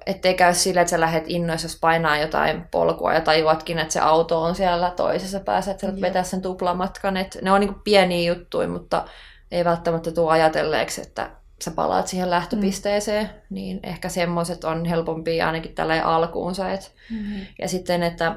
[0.06, 4.42] ettei käy sille, että sä lähdet innoissa painaa jotain polkua ja tajuatkin, että se auto
[4.42, 7.18] on siellä toisessa päässä, että sä vetää sen tuplamatkan.
[7.18, 9.06] Et ne on niin pieniä juttuja, mutta
[9.52, 11.30] ei välttämättä tule ajatelleeksi, että
[11.64, 13.32] sä palaat siihen lähtöpisteeseen, mm.
[13.50, 16.72] niin ehkä semmoiset on helpompia ainakin tällä alkuunsa.
[16.72, 17.46] Et, mm.
[17.60, 18.36] Ja sitten, että,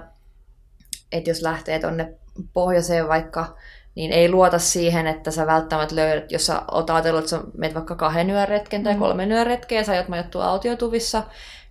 [1.13, 2.15] että jos lähtee tuonne
[2.53, 3.57] pohjoiseen vaikka,
[3.95, 7.75] niin ei luota siihen, että sä välttämättä löydät, jos sä oot ajatellut, että sä menet
[7.75, 8.99] vaikka kahden yön retken tai mm.
[8.99, 11.23] kolmen yön retken ja sä aiot majoittua autiotuvissa,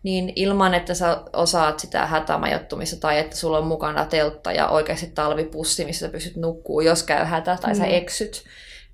[0.03, 5.11] niin ilman, että sä osaat sitä hätämajoittumista tai että sulla on mukana teltta ja oikeasti
[5.15, 7.77] talvipussi, missä sä pystyt nukkuu, jos käy hätä tai mm.
[7.77, 8.43] sä eksyt,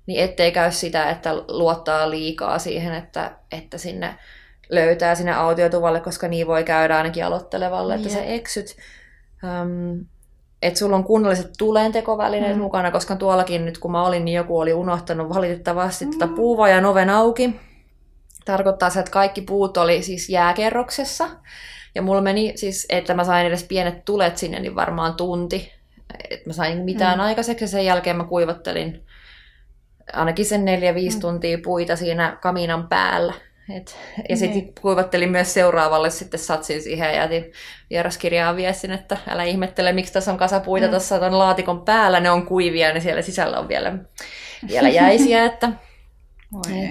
[0.06, 4.14] niin ettei käy sitä, että luottaa liikaa siihen, että, että sinne
[4.70, 8.18] löytää sinne autiotuvalle, koska niin voi käydä ainakin aloittelevalle, että Jep.
[8.18, 8.76] sä eksyt.
[9.42, 10.06] Um,
[10.62, 12.62] että sulla on kunnolliset tulentekovälineet Mm.
[12.62, 16.10] mukana, koska tuollakin nyt kun mä olin, niin joku oli unohtanut valitettavasti Mm.
[16.10, 17.60] tota puuvajan oven auki.
[18.44, 21.28] Tarkoittaa se, että kaikki puut oli siis jääkerroksessa.
[21.94, 25.72] Ja mulla meni siis, että mä sain edes pienet tulet sinne, niin varmaan tunti.
[26.30, 27.22] Että mä sain mitään Mm.
[27.22, 27.26] mm.
[27.26, 29.02] aikaiseksi ja sen jälkeen mä kuivattelin
[30.12, 30.64] ainakin sen 4-5
[31.10, 31.14] Mm.
[31.14, 31.20] mm.
[31.20, 33.34] tuntia puita siinä kaminan päällä.
[33.76, 33.96] Et,
[34.28, 34.74] ja sitten Niin.
[34.80, 37.52] kuivattelin myös seuraavalle sitten satsin siihen ja jätin
[37.90, 40.90] vieraskirjaa viestin, että älä ihmettele, miksi tässä on kasapuita Mm.
[40.90, 40.90] mm.
[40.90, 43.92] tuossa tuon laatikon päällä, ne on kuivia ja siellä sisällä on vielä,
[44.68, 45.68] vielä jäisiä, että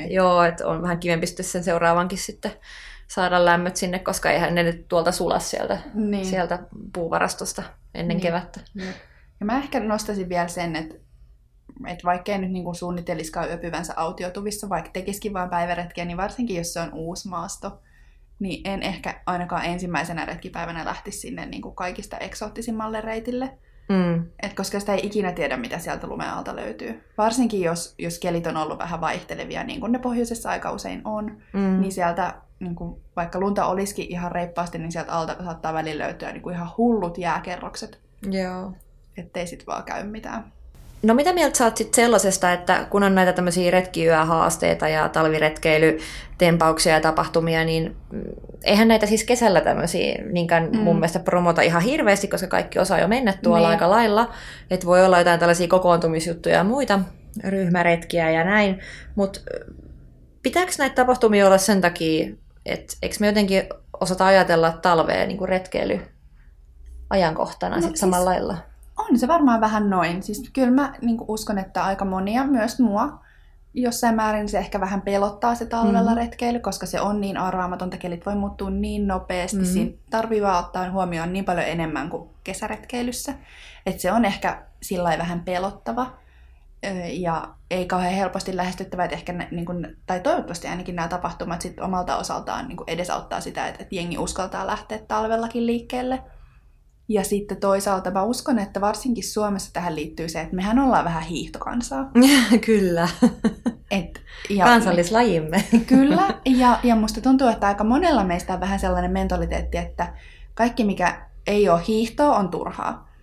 [0.04, 2.52] et, joo, että on vähän kivempi sitten sen seuraavankin sitten
[3.08, 6.26] saada lämmöt sinne, koska eihän ne nyt tuolta sula sieltä, Niin.
[6.26, 6.60] sieltä
[6.94, 8.22] puuvarastosta ennen Niin.
[8.24, 8.60] kevättä.
[8.76, 8.96] Jep.
[9.40, 10.96] Ja mä ehkä nostaisin vielä sen, että,
[11.88, 16.58] että vaikka ei nyt niin kuin suunnitteliskaan yöpyvänsä autiotuvissa, vaikka tekisikin vain päiväretkiä, niin varsinkin
[16.58, 17.82] jos se on uusi maasto,
[18.40, 23.58] niin en ehkä ainakaan ensimmäisenä retkipäivänä lähtisi sinne niin kuin kaikista eksoottisimmalle reitille.
[23.90, 24.26] Mm.
[24.44, 27.04] Et koska sitä ei ikinä tiedä, mitä sieltä lumen alta löytyy.
[27.18, 31.38] Varsinkin jos, jos kelit on ollut vähän vaihtelevia, niin kuin ne pohjoisessa aika usein on,
[31.54, 31.80] Mm.
[31.82, 36.32] niin sieltä, niin kuin, vaikka lunta olisikin ihan reippaasti, niin sieltä alta saattaa välillä löytyä
[36.32, 38.00] niin kuin ihan hullut jääkerrokset,
[38.32, 38.72] Joo.
[39.18, 40.52] ettei sit vaan käy mitään.
[41.04, 46.94] No mitä mieltä sä oot sit sellaisesta, että kun on näitä tämmöisiä retkiyöhaasteita ja talviretkeilytempauksia
[46.94, 48.22] ja tapahtumia, niin mm,
[48.64, 50.78] eihän näitä siis kesällä tämmöisiä niinkään Mm.
[50.80, 53.72] mun mielestä promota ihan hirveästi, koska kaikki osaa jo mennä tuolla Niin.
[53.72, 54.34] aika lailla.
[54.72, 57.00] Että voi olla jotain tällaisia kokoontumisjuttuja ja muita,
[57.44, 58.80] ryhmäretkiä ja näin,
[59.16, 59.40] mutta
[60.44, 62.28] pitääkö näitä tapahtumia olla sen takia,
[62.66, 63.64] että eikö me jotenkin
[64.02, 66.00] osata ajatella talvea niin kuin retkeily
[67.10, 68.58] ajankohtana No no, siis- samalla lailla?
[69.12, 70.24] On se varmaan vähän noin.
[70.24, 73.20] Siis kyllä mä niin uskon, että aika monia, myös mua,
[73.74, 76.20] jossain määrin se ehkä vähän pelottaa se talvella Mhm.
[76.20, 79.58] retkeily, koska se on niin arvaamatonta, kelit voi muuttua niin nopeasti.
[79.58, 79.66] Mhm.
[79.66, 83.34] Siinä tarvii vaan ottaa huomioon niin paljon enemmän kuin kesäretkeilyssä.
[83.86, 86.12] Että se on ehkä sillä vähän pelottava
[87.12, 91.62] ja ei kauhean helposti lähestyttävä, että ehkä ne, niin kuin, tai toivottavasti ainakin nämä tapahtumat
[91.62, 96.24] sit omalta osaltaan niin kuin edesauttaa sitä, että, että jengi uskaltaa lähteä talvellakin liikkeelle.
[97.08, 101.24] Ja sitten toisaalta mä uskon, että varsinkin Suomessa tähän liittyy se, että mehän ollaan vähän
[101.24, 102.12] hiihtokansaa.
[102.66, 103.08] Kyllä.
[103.92, 105.64] Et, ja, Kansallislajimme.
[105.88, 110.14] Kyllä, ja, ja musta tuntuu, että aika monella meistä on vähän sellainen mentaliteetti, että
[110.54, 113.14] kaikki mikä ei ole hiihtoa on turhaa.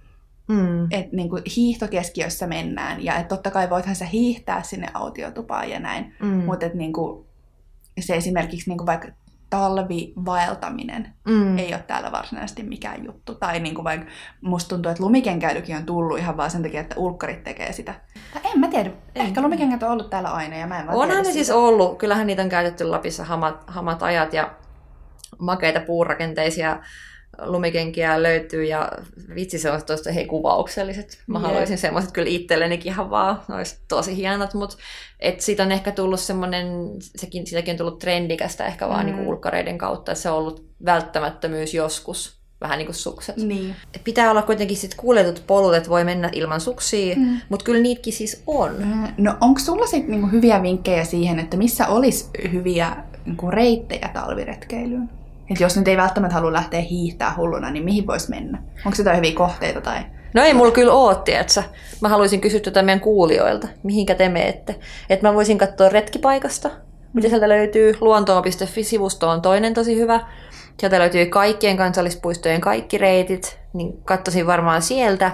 [0.48, 0.84] Mm.
[0.90, 5.80] Että niin kuin hiihtokeskiössä mennään, ja että totta kai voithan sä hiihtää sinne autiotupaan ja
[5.80, 6.28] näin, Mm.
[6.28, 7.24] mutta että niin kuin,
[8.00, 9.08] se esimerkiksi niin kuin vaikka
[9.50, 11.58] talvivaeltaminen mm.
[11.58, 13.34] ei ole täällä varsinaisesti mikään juttu.
[13.34, 14.06] Tai niin kuin vaikka
[14.40, 17.94] musta tuntuu, että lumikenkäilykin on tullut ihan vaan sen takia, että ulkkarit tekee sitä.
[18.34, 18.90] Tai en mä tiedä.
[19.14, 19.26] En.
[19.26, 21.32] Ehkä lumikengät on ollut täällä aina ja mä en vaan Onhan ne siitä.
[21.32, 21.98] siis ollut.
[21.98, 24.54] Kyllähän niitä on käytetty Lapissa hamat, hamat ajat ja
[25.38, 26.78] makeita puurakenteisia
[27.44, 28.92] lumikenkiä löytyy ja
[29.34, 31.18] vitsi se on tosta hei kuvaukselliset.
[31.26, 31.46] Mä Jep.
[31.46, 34.76] haluaisin semmoiset kyllä itsellenikin ihan vaan, ne olisi tosi hienot, mutta
[35.20, 36.66] et siitä on ehkä tullut semmoinen,
[37.00, 39.10] sekin, siitäkin on tullut trendikästä ehkä vaan Mm.
[39.10, 39.16] mm.
[39.16, 43.36] niinku ulkkareiden kautta, että se on ollut välttämättömyys joskus, vähän niin kuin sukset.
[43.36, 43.76] Niin.
[44.04, 47.22] Pitää olla kuitenkin sit kuljetut polut, että voi mennä ilman suksia, Mm.
[47.22, 47.40] mm.
[47.48, 48.70] mutta kyllä niitäkin siis on.
[49.18, 55.10] No onko sulla sitten niinku hyviä vinkkejä siihen, että missä olisi hyviä niinku reittejä talviretkeilyyn?
[55.50, 58.62] Et jos nyt ei välttämättä halua lähteä hiihtää hulluna, niin mihin voisi mennä?
[58.86, 59.80] Onko jotain hyviä kohteita?
[59.80, 59.98] Tai...
[60.34, 61.64] No ei mulla kyllä oo, tietsä.
[62.00, 64.78] Mä haluaisin kysyä tätä meidän kuulijoilta, mihinkä te meette.
[65.10, 66.70] Että mä voisin katsoa retkipaikasta,
[67.12, 67.94] mitä sieltä löytyy.
[68.00, 70.20] Luontoon.fi-sivusto on toinen tosi hyvä.
[70.78, 75.30] Sieltä löytyy kaikkien kansallispuistojen kaikki reitit, niin katsoisin varmaan sieltä.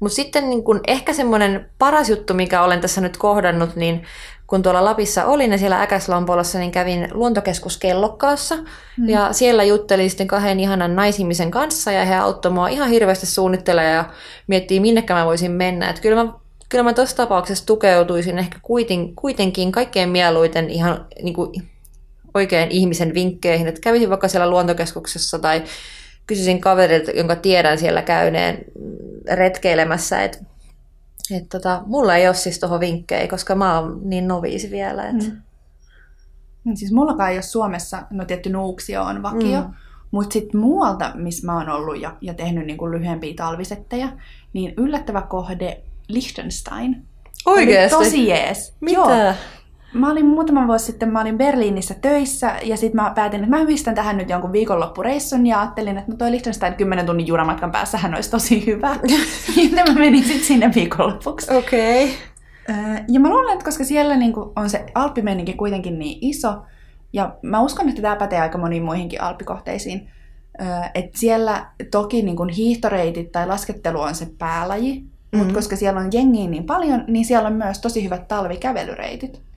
[0.00, 4.02] Mutta sitten niin kun ehkä semmoinen paras juttu, mikä olen tässä nyt kohdannut, niin
[4.48, 8.56] kun tuolla Lapissa olin ja siellä Äkäslampolassa, niin kävin luontokeskus Kellokkaassa.
[8.56, 9.08] Mm.
[9.08, 13.94] Ja siellä juttelin sitten kahden ihanan naisihmisen kanssa ja he auttoi mua ihan hirveästi suunnittelemaan
[13.94, 14.04] ja
[14.46, 15.90] miettii, minnekä mä voisin mennä.
[15.90, 16.32] Et kyllä mä,
[16.68, 21.62] kyllä mä tuossa tapauksessa tukeutuisin ehkä kuiten, kuitenkin kaikkein mieluiten ihan niin kuin
[22.34, 25.62] oikein ihmisen vinkkeihin, että kävisin vaikka siellä luontokeskuksessa tai
[26.26, 28.58] kysyisin kaverilta, jonka tiedän siellä käyneen
[29.32, 30.38] retkeilemässä, että
[31.36, 35.08] et tota, mulla ei ole siis tuohon vinkkejä, koska mä oon niin noviisi vielä.
[35.08, 35.14] Et...
[35.14, 35.42] Mm.
[36.64, 39.66] Niin Siis mullakaan ei ole Suomessa, no tietty Nuuksio on vakio, mm.
[39.66, 39.74] Mm.
[40.10, 44.08] mutta sitten muualta, missä mä oon ollut ja, ja tehnyt niinku lyhyempiä talvisettejä,
[44.52, 47.06] niin yllättävä kohde Liechtenstein.
[47.46, 47.96] Oikeesti?
[47.96, 48.74] Oli tosi jees.
[48.80, 49.00] Mitä?
[49.00, 49.34] Joo.
[49.92, 53.62] Mä olin muutama vuosi sitten, mä olin Berliinissä töissä ja sitten mä päätin, että mä
[53.62, 58.14] yhdistän tähän nyt jonkun viikonloppureissun ja ajattelin, että no toi Liechtenstein 10 tunnin junamatkan päässähän
[58.14, 58.96] olisi tosi hyvä.
[59.56, 61.54] Joten mä menin sitten sinne viikonlopuksi.
[61.54, 62.04] Okei.
[62.04, 63.04] Okay.
[63.08, 66.62] Ja mä luulen, että koska siellä niinku on se alppimeininki kuitenkin niin iso,
[67.12, 70.10] Ja mä uskon, että tämä pätee aika moniin muihinkin alppikohteisiin.
[70.94, 75.38] Että siellä toki niin kun hiihtoreitit tai laskettelu on se päälaji, mm-hmm.
[75.38, 79.47] mutta koska siellä on jengiä niin paljon, niin siellä on myös tosi hyvät talvikävelyreitit.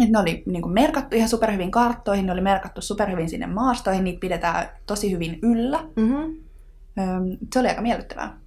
[0.00, 4.04] Et ne oli niin kuin merkattu ihan superhyvin karttoihin, ne oli merkattu superhyvin sinne maastoihin,
[4.04, 5.84] niitä pidetään tosi hyvin yllä.
[5.96, 6.36] Mm-hmm.
[7.52, 8.38] Se oli aika miellyttävää.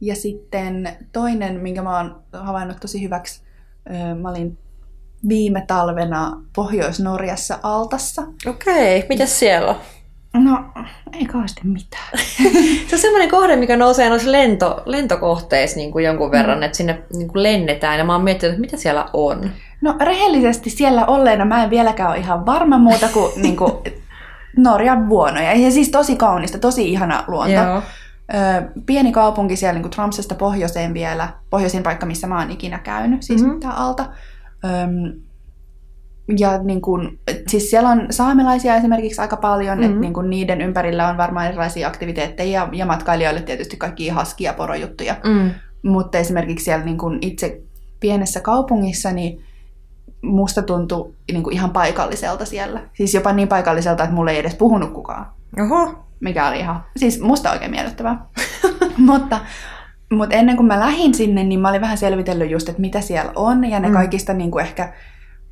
[0.00, 3.42] Ja sitten toinen, minkä mä oon havainnut tosi hyväksi,
[4.20, 4.58] mä olin
[5.28, 8.22] viime talvena Pohjois-Norjassa Altassa.
[8.46, 9.08] Okei, okay.
[9.08, 9.76] mitä siellä on?
[10.34, 10.64] No,
[11.12, 12.08] ei kauheasti mitään.
[12.88, 16.62] se on semmoinen kohde, mikä nousee noissa lento, lentokohteissa niin kuin jonkun verran, mm.
[16.62, 17.98] että sinne niin kuin lennetään.
[17.98, 19.50] Ja mä oon miettinyt, että mitä siellä on.
[19.80, 23.72] No rehellisesti siellä olleena mä en vieläkään ole ihan varma muuta kuin, niin kuin
[24.56, 25.54] Norjan vuonoja.
[25.54, 27.52] Ja siis tosi kaunista, tosi ihana luonto.
[27.52, 27.82] Joo.
[28.34, 33.22] Ö, pieni kaupunki siellä niin Tromsesta pohjoiseen vielä, pohjoisin paikka, missä mä oon ikinä käynyt,
[33.22, 33.60] siis mm-hmm.
[33.60, 34.06] tämä alta.
[34.64, 35.20] Öm,
[36.38, 39.90] ja niin kuin, siis siellä on saamelaisia esimerkiksi aika paljon, mm-hmm.
[39.90, 44.52] että niin kuin niiden ympärillä on varmaan erilaisia aktiviteetteja ja, ja matkailijoille tietysti kaikki haskia
[44.52, 45.16] porojuttuja.
[45.24, 45.50] Mm.
[45.82, 47.60] Mutta esimerkiksi siellä niin kuin itse
[48.00, 49.44] pienessä kaupungissa, niin
[50.22, 52.80] musta tuntui niin kuin ihan paikalliselta siellä.
[52.92, 55.26] Siis jopa niin paikalliselta, että mulle ei edes puhunut kukaan.
[55.60, 56.04] Oho.
[56.20, 58.26] Mikä oli ihan, siis musta oikein miellyttävää.
[58.96, 59.40] mutta,
[60.12, 63.32] mutta ennen kuin mä lähdin sinne, niin mä olin vähän selvitellyt just, että mitä siellä
[63.36, 63.64] on.
[63.64, 63.94] Ja ne mm.
[63.94, 64.92] kaikista niin kuin ehkä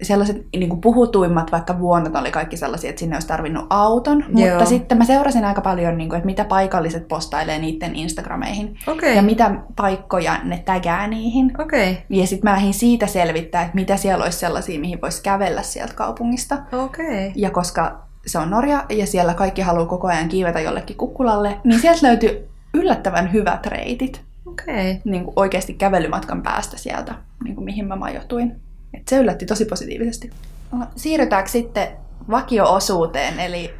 [0.03, 4.25] sellaiset niin kuin puhutuimmat vaikka vuonnot oli kaikki sellaisia, että sinne olisi tarvinnut auton.
[4.35, 4.49] Joo.
[4.49, 8.79] Mutta sitten mä seurasin aika paljon, niin kuin, että mitä paikalliset postailee niiden Instagrameihin.
[8.87, 9.13] Okay.
[9.13, 11.53] Ja mitä paikkoja ne tägää niihin.
[11.61, 11.95] Okay.
[12.09, 15.95] Ja sitten mä lähdin siitä selvittää, että mitä siellä olisi sellaisia, mihin voisi kävellä sieltä
[15.95, 16.59] kaupungista.
[16.73, 17.33] Okay.
[17.35, 21.81] Ja koska se on Norja ja siellä kaikki haluaa koko ajan kiivetä jollekin kukkulalle, niin
[21.81, 24.23] sieltä löytyy yllättävän hyvät reitit.
[24.47, 24.97] Okay.
[25.05, 28.57] Niin kuin oikeasti kävelymatkan päästä sieltä, niin kuin mihin mä majoituin.
[28.95, 30.31] Et se yllätti tosi positiivisesti.
[30.73, 31.89] No, siirrytäänkö sitten
[32.31, 33.75] vakio-osuuteen, eli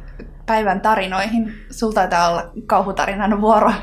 [0.45, 1.53] päivän tarinoihin.
[1.71, 3.73] Sulta taitaa olla kauhutarinan vuoro.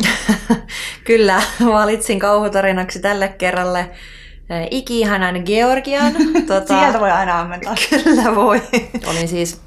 [1.07, 3.81] Kyllä, valitsin kauhutarinaksi tälle kerralle
[4.51, 6.13] eh, ikihanan Georgian.
[6.47, 7.75] Tota, Sieltä voi aina ammentaa.
[8.05, 8.63] Kyllä voi.
[9.07, 9.61] Olin siis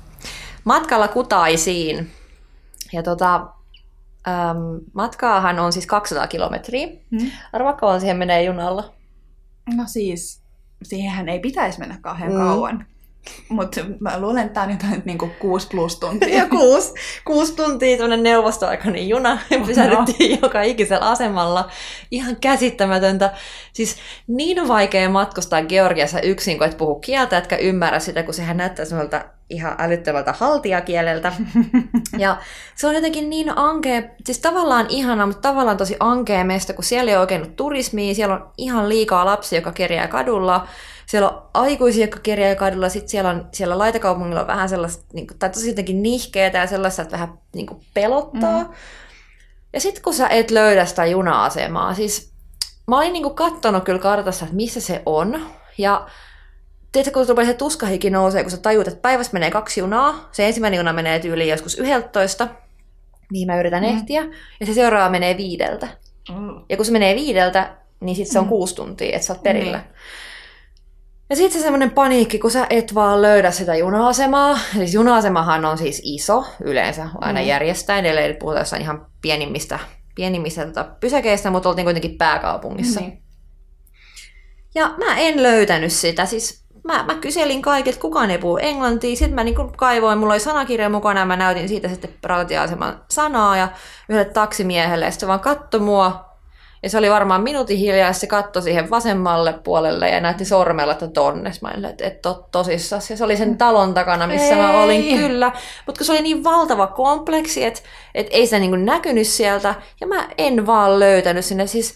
[0.64, 2.12] matkalla Kutaisiin.
[2.94, 3.36] Ja tota,
[4.28, 6.88] äm, matkaahan on siis 200 kilometriä.
[6.88, 7.32] Hmm.
[7.54, 8.94] Arvaa siihen menee junalla.
[9.76, 10.43] No siis
[10.86, 12.38] siihenhän ei pitäisi mennä kauhean mm.
[12.38, 12.86] kauan.
[13.50, 16.38] Mutta mä luulen, että tämä on jotain niin kuin kuusi plus tuntia.
[16.38, 16.94] Ja kuusi,
[17.26, 19.38] kuusi tuntia tuonne neuvostoaikainen juna.
[19.50, 20.48] Ja pysähdyttiin no.
[20.48, 21.70] joka ikisellä asemalla.
[22.12, 23.34] Ihan käsittämätöntä.
[23.74, 23.96] Siis
[24.28, 28.86] niin vaikea matkustaa Georgiassa yksin, kun et puhu kieltä, etkä ymmärrä sitä, kun sehän näyttää
[28.86, 31.34] semmoilta ihan älyttömältä haltiakieleltä.
[32.18, 32.38] ja
[32.76, 37.12] se on jotenkin niin ankea, siis tavallaan ihana, mutta tavallaan tosi ankea meistä, kun siellä
[37.12, 40.68] ei ole oikein turismia, siellä on ihan liikaa lapsia, joka kerjää kadulla,
[41.14, 45.28] siellä on aikuisia, jotka kerjää kadulla, sitten siellä, on, siellä laitakaupungilla on vähän sellaista, niin
[45.28, 48.64] kuin, tai tosi jotenkin nihkeetä ja sellaista, että vähän niin kuin pelottaa.
[48.64, 48.70] Mm.
[49.74, 52.34] Ja sitten kun sä et löydä sitä juna-asemaa, siis
[52.88, 55.46] mä olin niin kuin kattonut kyllä kartassa, että missä se on,
[55.78, 56.08] ja
[56.92, 60.48] tiedätkö, kun tulee se tuskahiki nousee, kun sä tajuut, että päivässä menee kaksi junaa, se
[60.48, 62.48] ensimmäinen juna menee tyyliin joskus yhdeltoista,
[63.32, 63.90] mihin mä yritän mm.
[63.90, 64.26] ehtiä,
[64.60, 65.88] ja se seuraava menee viideltä.
[66.30, 66.62] Mm.
[66.70, 68.50] Ja kun se menee viideltä, niin sitten se on mm.
[68.50, 69.78] kuusi tuntia, että sä oot perillä.
[69.78, 69.84] Mm.
[71.34, 74.60] Ja sitten se semmoinen paniikki, kun sä et vaan löydä sitä juna-asemaa.
[74.74, 77.46] Siis juna-asemahan on siis iso yleensä aina mm.
[77.46, 79.80] järjestäen, ellei puhuta jossain ihan pienimmistä,
[80.16, 83.02] pienimmistä tota, pysäkeistä, mutta oltiin kuitenkin pääkaupungissa.
[83.02, 83.18] Mm.
[84.76, 86.26] Ja mä en löytänyt sitä.
[86.26, 89.16] Siis mä, mä kyselin kaikilta, kukaan ei puhu englantia.
[89.16, 93.58] Sitten mä niin kaivoin, mulla oli sanakirja mukana ja mä näytin siitä sitten rautatieaseman sanaa
[93.58, 93.68] ja
[94.10, 95.06] yhdelle taksimiehelle.
[95.06, 96.33] Ja sitten vaan katto mua,
[96.84, 100.94] ja se oli varmaan minuutin hiljaa, ja se katsoi siihen vasemmalle puolelle ja näytti sormella,
[100.94, 101.52] että tonne.
[101.62, 103.02] Mä olin, että et to, tosissaan.
[103.10, 104.56] Ja se oli sen talon takana, missä ei.
[104.56, 105.52] mä olin kyllä.
[105.86, 107.82] Mutta se oli niin valtava kompleksi, että
[108.16, 109.76] et ei se niin näkynyt sieltä.
[110.02, 111.68] Ja mä en vaan löytänyt sinne.
[111.68, 111.96] Siis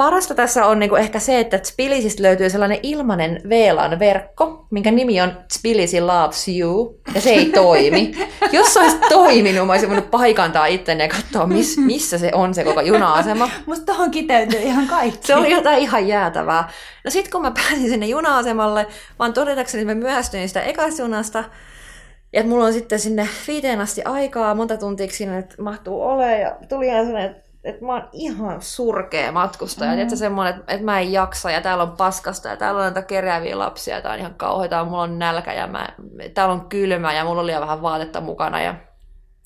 [0.00, 5.32] Parasta tässä on niinku ehkä se, että Tbilisistä löytyy sellainen ilmainen VLAN-verkko, minkä nimi on
[5.58, 8.12] Tbilisi Loves You, ja se ei toimi.
[8.52, 12.54] Jos se olisi toiminut, mä olisin voinut paikantaa itteni ja katsoa, miss, missä se on
[12.54, 13.50] se koko juna-asema.
[13.66, 15.26] Musta tuohon kiteytyy ihan kaikki.
[15.26, 16.68] Se oli jotain ihan jäätävää.
[17.04, 18.86] No sit kun mä pääsin sinne juna-asemalle,
[19.18, 21.44] vaan todetakseni, mä myöhästyin sitä ekasta junasta,
[22.32, 25.06] ja mulla on sitten sinne viiteen asti aikaa, monta tuntia
[25.38, 29.90] että mahtuu ole, ja tuli ihan sellainen, että että mä oon ihan surkea matkustaja.
[29.90, 29.94] Mm.
[29.94, 33.02] Tiedätkö, semmoinen, että, että mä en jaksa ja täällä on paskasta ja täällä on näitä
[33.02, 34.84] kerääviä lapsia ja tää on ihan kauheita.
[34.84, 35.88] Mulla on nälkä ja mä,
[36.34, 38.62] täällä on kylmä ja mulla oli vähän vaatetta mukana.
[38.62, 38.74] Ja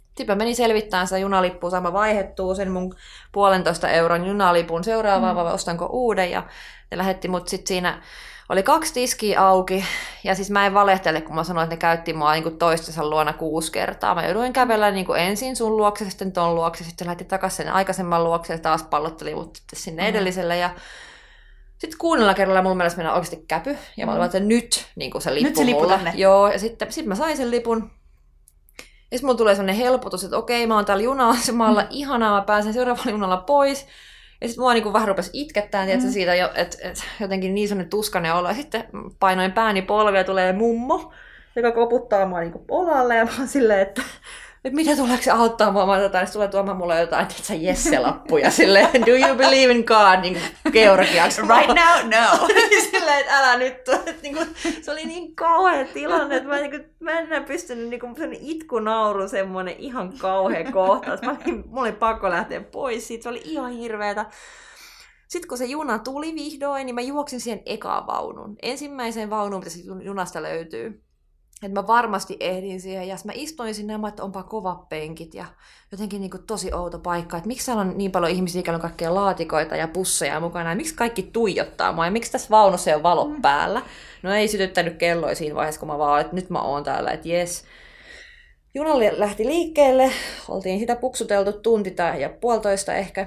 [0.05, 2.95] Sitten mä menin selvittämään sitä junalippua, sama vaihettuu sen mun
[3.33, 5.43] puolentoista euron junalipun seuraavaan, mm.
[5.43, 6.43] vai ostanko uuden, ja
[6.91, 8.03] ne lähetti mut sitten siinä,
[8.49, 9.85] oli kaksi tiskiä auki,
[10.25, 13.33] ja siis mä en valehtele, kun mä sanoin, että ne käytti mua niin toistensa luona
[13.33, 14.15] kuusi kertaa.
[14.15, 17.73] Mä jouduin kävellä niin kuin ensin sun luokse, sitten ton luokse, sitten lähti takaisin sen
[17.73, 20.09] aikaisemman luokse, ja taas pallotteli mut sitten sinne mm.
[20.09, 20.71] edelliselle, ja
[21.79, 25.23] sitten kuunnella kerralla mun mielestä mennä oikeasti käpy, ja mä olin, että nyt niin kuin
[25.23, 25.95] se lippu Nyt se lippu mulle.
[25.95, 26.13] tänne.
[26.15, 27.91] Joo, ja sitten sit mä sain sen lipun,
[29.15, 31.89] ja sitten mulla tulee sellainen helpotus, että okei, mä oon täällä juna-asemalla, mm.
[31.91, 33.87] ihanaa, mä pääsen seuraavalla junalla pois.
[34.45, 36.13] Ja sitten mua niinku vähän rupesi itkettään, tiedätkö, Mm.
[36.13, 38.49] siitä, jo, että et, jotenkin niin sellainen tuskainen olo.
[38.49, 38.85] Ja sitten
[39.21, 41.13] painoin pääni polvia tulee mummo,
[41.57, 43.17] joka koputtaa mua niinku olalle.
[43.17, 44.03] Ja mä oon silleen, että,
[44.65, 45.87] että mitä tuleeko se auttaa mua?
[45.87, 48.51] Mä jotain, tulee tuomaan mulle jotain, että sä Jesse-lappuja.
[48.51, 50.21] Silleen, do you believe in God?
[50.21, 50.41] Niin
[50.73, 51.43] georgiaksi.
[51.57, 52.49] Right now, no.
[52.91, 53.89] Silleen, että älä nyt.
[53.89, 54.45] Että niinku,
[54.83, 59.29] se oli niin kauhea tilanne, että mä, niinku, mä en enää pystynyt, niinku, semmoinen itkunauru,
[59.29, 61.23] semmoinen ihan kauhea kohtaus.
[61.23, 64.27] Mä olin, mulla oli pakko lähteä pois siitä, se oli ihan hirveetä.
[65.29, 68.57] Sitten kun se juna tuli vihdoin, niin mä juoksin siihen ekaan vaunun.
[68.63, 71.04] Ensimmäiseen vaunuun, mitä siitä junasta löytyy.
[71.65, 73.09] Että mä varmasti ehdin siihen.
[73.09, 75.45] Ja mä istuin sinne ja mä, että onpa kovat penkit ja
[75.93, 77.37] jotenkin niin kuin tosi outo paikka.
[77.37, 80.71] Että miksi täällä on niin paljon ihmisiä, joilla on kaikkia laatikoita ja pusseja mukana.
[80.71, 83.83] Ja miksi kaikki tuijottaa mua ja miksi tässä vaunussa ei ole valot päällä.
[84.23, 87.29] No ei sytyttänyt kelloja siinä vaiheessa, kun mä vaan, että nyt mä oon täällä, että
[87.29, 87.65] jes.
[88.75, 90.11] Juna lähti liikkeelle,
[90.49, 93.27] oltiin sitä puksuteltu tunti tai ja puolitoista ehkä.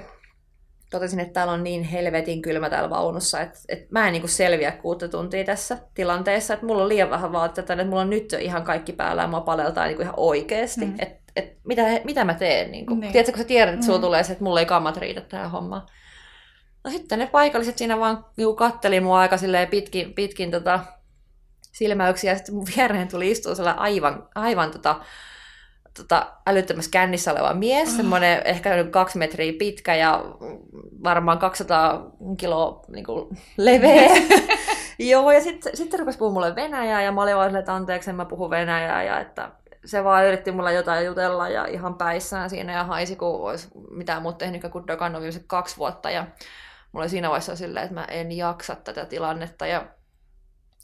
[0.90, 4.72] Totesin, että täällä on niin helvetin kylmä täällä vaunussa, että, että mä en niin selviä
[4.72, 8.38] kuutta tuntia tässä tilanteessa, että mulla on liian vähän vaatteita, että mulla on nyt jo
[8.38, 10.94] ihan kaikki päällä ja mua paleltaa niin ihan oikeasti, mm.
[10.98, 12.70] että, että mitä, mitä mä teen.
[12.70, 13.00] Niin kuin.
[13.00, 13.12] Niin.
[13.12, 14.02] Tiedätkö, kun sä tiedät, että sulla Mm.
[14.02, 15.82] tulee se, että mulla ei kammat riitä tähän hommaan.
[16.84, 19.36] No sitten ne paikalliset siinä vaan niin katteli mua aika
[19.70, 20.80] pitkin, pitkin tota,
[21.72, 25.00] silmäyksiä, ja sitten mun viereen tuli istua aivan, aivan tota,
[25.96, 27.96] tota, älyttömässä kännissä oleva mies, Ah.
[27.96, 30.24] semmoinen ehkä noin kaksi metriä pitkä ja
[31.04, 34.10] varmaan 200 kiloa niin kuin, leveä.
[34.98, 38.10] Joo, ja sitten sit se rupesi puhumaan mulle venäjää, ja mä olin vaan että anteeksi,
[38.10, 39.50] en mä puhu venäjää, ja että
[39.84, 44.22] se vaan yritti mulle jotain jutella ja ihan päissään siinä ja haisi, kun olisi mitään
[44.22, 46.10] muuta tehnyt kuin dokannut viimeiset kaksi vuotta.
[46.10, 46.26] Ja
[46.92, 49.66] mulla oli siinä vaiheessa silleen, että mä en jaksa tätä tilannetta.
[49.66, 49.86] Ja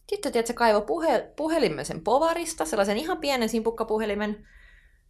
[0.08, 4.46] sitten tiedät, se kaivoi puhe, puhelimen sen povarista, sellaisen ihan pienen simpukkapuhelimen,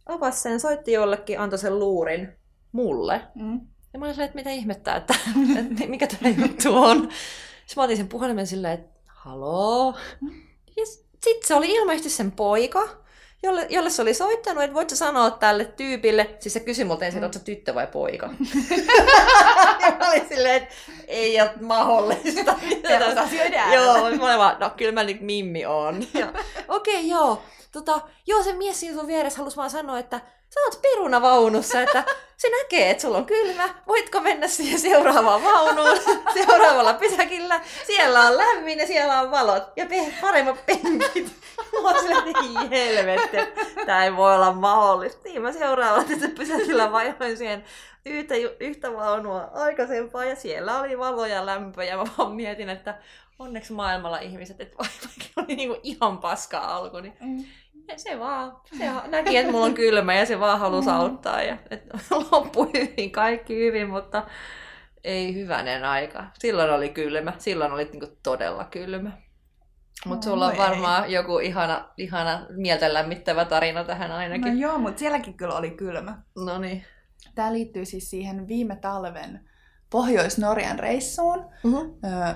[0.05, 2.29] avasi sen, soitti jollekin, antoi sen luurin
[2.71, 3.21] mulle.
[3.35, 3.59] Mm.
[3.93, 5.15] Ja mä olin silleen, että mitä ihmettä, että,
[5.59, 6.97] että mikä tämä juttu on.
[7.65, 9.95] Sitten mä otin sen puhelimen silleen, että haloo.
[10.77, 12.89] Ja sitten se oli ilmeisesti sen poika,
[13.43, 17.05] jolle, jolle se oli soittanut, että voit sä sanoa tälle tyypille, siis se kysyi multa
[17.05, 18.29] ensin, että ootko sä tyttö vai poika.
[19.81, 20.75] ja mä olin silleen, että
[21.07, 22.55] ei ole mahdollista.
[22.83, 23.27] Äärellä.
[23.73, 25.95] Joo, mä olin vaan, no kyllä mä nyt Mimmi on.
[26.67, 27.41] Okei, okay, joo.
[27.75, 30.21] Tota, joo, se mies siinä sun vieressä halusi vaan sanoa, että
[30.53, 32.03] sä oot perunavaunussa, että
[32.37, 33.69] se näkee, että sulla on kylmä.
[33.87, 35.99] Voitko mennä siihen seuraavaan vaunuun,
[36.33, 37.61] seuraavalla pysäkillä.
[37.87, 41.31] Siellä on lämmin ja siellä on valot ja pe- paremmat penkit.
[41.83, 43.37] Mä oon että ei helvetti,
[43.85, 45.21] tää ei voi olla mahdollista.
[45.23, 46.05] Niin mä seuraavalla
[46.35, 47.63] pysäkillä vaihdoin siihen
[48.05, 52.97] yhtä, yhtä vaunua aikaisempaa ja siellä oli valo ja lämpö ja mä vaan mietin, että
[53.39, 57.43] onneksi maailmalla ihmiset, että vaikka oli niinku ihan paska alku, niin Mm.
[57.97, 60.95] Se vaan, se näki, että mulla on kylmä ja se vaan halusi Mm.
[60.95, 61.41] auttaa.
[61.41, 61.97] Ja, että
[62.31, 64.23] loppui hyvin, kaikki hyvin, mutta
[65.03, 66.23] ei hyvänen aika.
[66.39, 69.11] Silloin oli kylmä, silloin oli niinku todella kylmä.
[70.05, 74.59] Mutta sulla on varmaan joku ihana, ihana mieltä lämmittävä tarina tähän No ainakin.
[74.59, 76.21] joo, mutta sielläkin kyllä oli kylmä.
[76.45, 76.85] No niin.
[77.35, 79.49] Tämä liittyy siis siihen viime talven
[79.89, 81.45] Pohjois-Norjan reissuun.
[81.65, 82.35] Ö,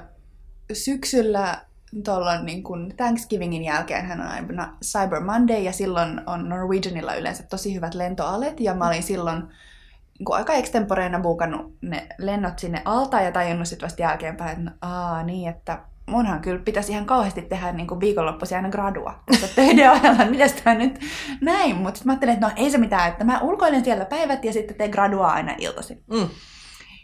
[0.74, 1.62] syksyllä
[2.04, 7.44] tuolla niin kuin Thanksgivingin jälkeen hän on aina Cyber Monday ja silloin on Norwegianilla yleensä
[7.44, 12.82] tosi hyvät lentoalet ja mä olin silloin niin kuin aika extemporeina buukannut ne lennot sinne
[12.86, 15.80] alta ja tajunnut sitten vasta jälkeenpäin, että no, aa, niin, että
[16.10, 19.24] munhan kyllä pitäisi ihan kauheasti tehdä niin kuin viikonloppuisin aina gradua.
[19.56, 21.00] Töiden ohella, että mitäs tää nyt
[21.42, 21.76] näin.
[21.76, 24.54] Mutta sitten mä ajattelin, että no ei se mitään, että mä ulkoilen siellä päivät ja
[24.54, 26.04] sitten teen gradua aina iltaisin.
[26.14, 26.30] Mm.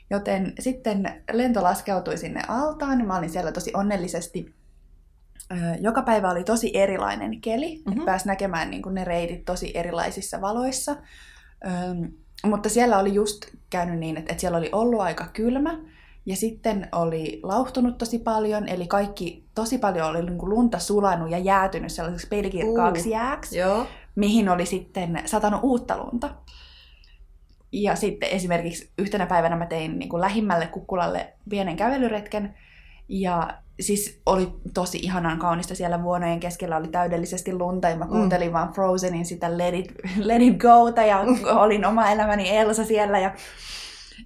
[0.09, 4.53] Joten sitten lento laskeutui sinne altaan, ja mä olin siellä tosi onnellisesti.
[5.81, 7.91] Joka päivä oli tosi erilainen keli, mm-hmm.
[7.91, 7.91] Mhm.
[7.91, 10.95] että pääsi näkemään niin kuin ne reitit tosi erilaisissa valoissa.
[11.65, 12.11] Öm,
[12.45, 15.77] mutta siellä oli just käynyt niin, että, että siellä oli ollut aika kylmä,
[16.25, 21.31] ja sitten oli lauhtunut tosi paljon, eli kaikki tosi paljon oli niin kuin lunta sulanut
[21.31, 23.11] ja jäätynyt sellaiseksi peilikirkkaaksi Uh.
[23.11, 23.87] jääksi Joo.
[24.15, 26.29] mihin oli sitten satanut uutta lunta.
[27.71, 32.55] Ja sitten esimerkiksi yhtenä päivänä mä tein niin kuin lähimmälle kukkulalle pienen kävelyretken,
[33.09, 38.47] ja siis oli tosi ihanan kaunista siellä vuonojen keskellä, oli täydellisesti lunta ja mä kuuntelin
[38.47, 38.53] mm.
[38.53, 43.33] vaan Frozenin sitä Let It, Let It Gota ja olin oma elämäni Elsa siellä ja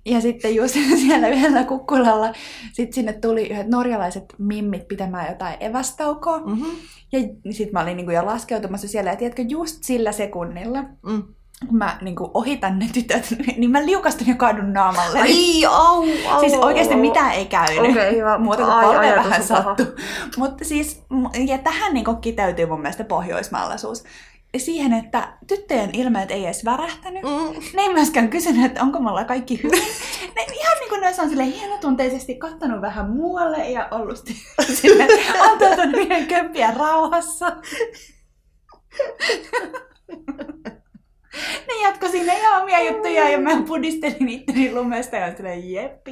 [0.06, 0.76] ja sitten just
[1.06, 2.34] siellä yhdellä kukkulalla,
[2.74, 6.40] sitten sinne tuli yhdet norjalaiset mimmit pitämään jotain evästaukoa.
[6.40, 6.72] Mm-hmm.
[7.12, 7.20] Ja
[7.52, 11.24] sitten mä olin niinku jo laskeutumassa siellä, ja tiedätkö, just sillä sekunnilla, mm
[11.72, 15.20] mä niin kuin ohitan ne tytöt, niin mä liukastun ja kaadun naamalle.
[15.20, 17.80] Ai, au, au, Siis oikeasti mitään ei käynyt.
[17.80, 18.38] Okei, okay, hyvä.
[18.38, 19.84] Muuta kuin polve vähän sattu.
[20.38, 21.02] Mutta siis,
[21.48, 24.04] ja tähän niin kiteytyy mun mielestä pohjoismaalaisuus.
[24.58, 27.24] Siihen, että tyttöjen ilmeet ei edes värähtänyt.
[27.24, 27.60] Mm.
[27.76, 29.82] Ne ei myöskään kysynyt, että onko mulla kaikki hyvin.
[30.36, 34.18] Ne ihan niin kuin ne on sille hienotunteisesti kattanut vähän muualle ja ollut
[34.82, 35.08] sille
[35.50, 37.52] antautunut niiden kömpiä rauhassa
[41.68, 46.12] ne jatko sinne ihan omia juttuja ja mä pudistelin itteni lumesta ja silleen jeppi.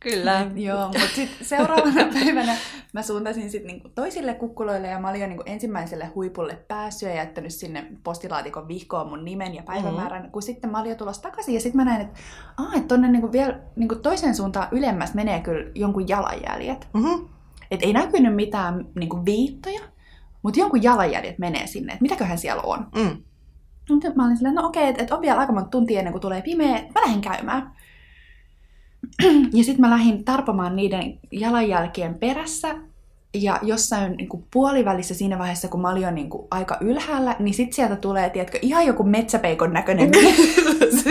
[0.00, 0.50] Kyllä.
[0.54, 2.56] Joo, mutta sitten seuraavana päivänä
[2.92, 7.14] mä suuntasin sitten niinku toisille kukkuloille ja mä olin jo niinku ensimmäiselle huipulle päässyt ja
[7.14, 10.32] jättänyt sinne postilaatikon vihkoon mun nimen ja päivämäärän, mm-hmm.
[10.32, 12.20] kun sitten mä olin jo tulossa takaisin ja sitten mä näin, että
[12.56, 16.88] aah, et tonne niinku vielä niinku toiseen suuntaan ylemmäs menee kyllä jonkun jalanjäljet.
[16.94, 17.28] Mm-hmm.
[17.70, 19.80] Et ei näkynyt mitään niinku viittoja,
[20.42, 22.86] mutta jonkun jalanjäljet menee sinne, että mitäköhän siellä on.
[22.96, 23.22] Mm.
[23.90, 26.22] Mutta mä olin silleen, no okei, että et on vielä aika monta tuntia ennen kuin
[26.22, 27.72] tulee pimeä, mä lähden käymään.
[29.58, 32.74] ja sitten mä lähdin tarpomaan niiden jalanjälkien perässä,
[33.34, 37.36] ja jossain niin kuin puolivälissä siinä vaiheessa, kun mä olin jo niin kuin aika ylhäällä,
[37.38, 40.10] niin sitten sieltä tulee, tiedätkö, ihan joku metsäpeikon näköinen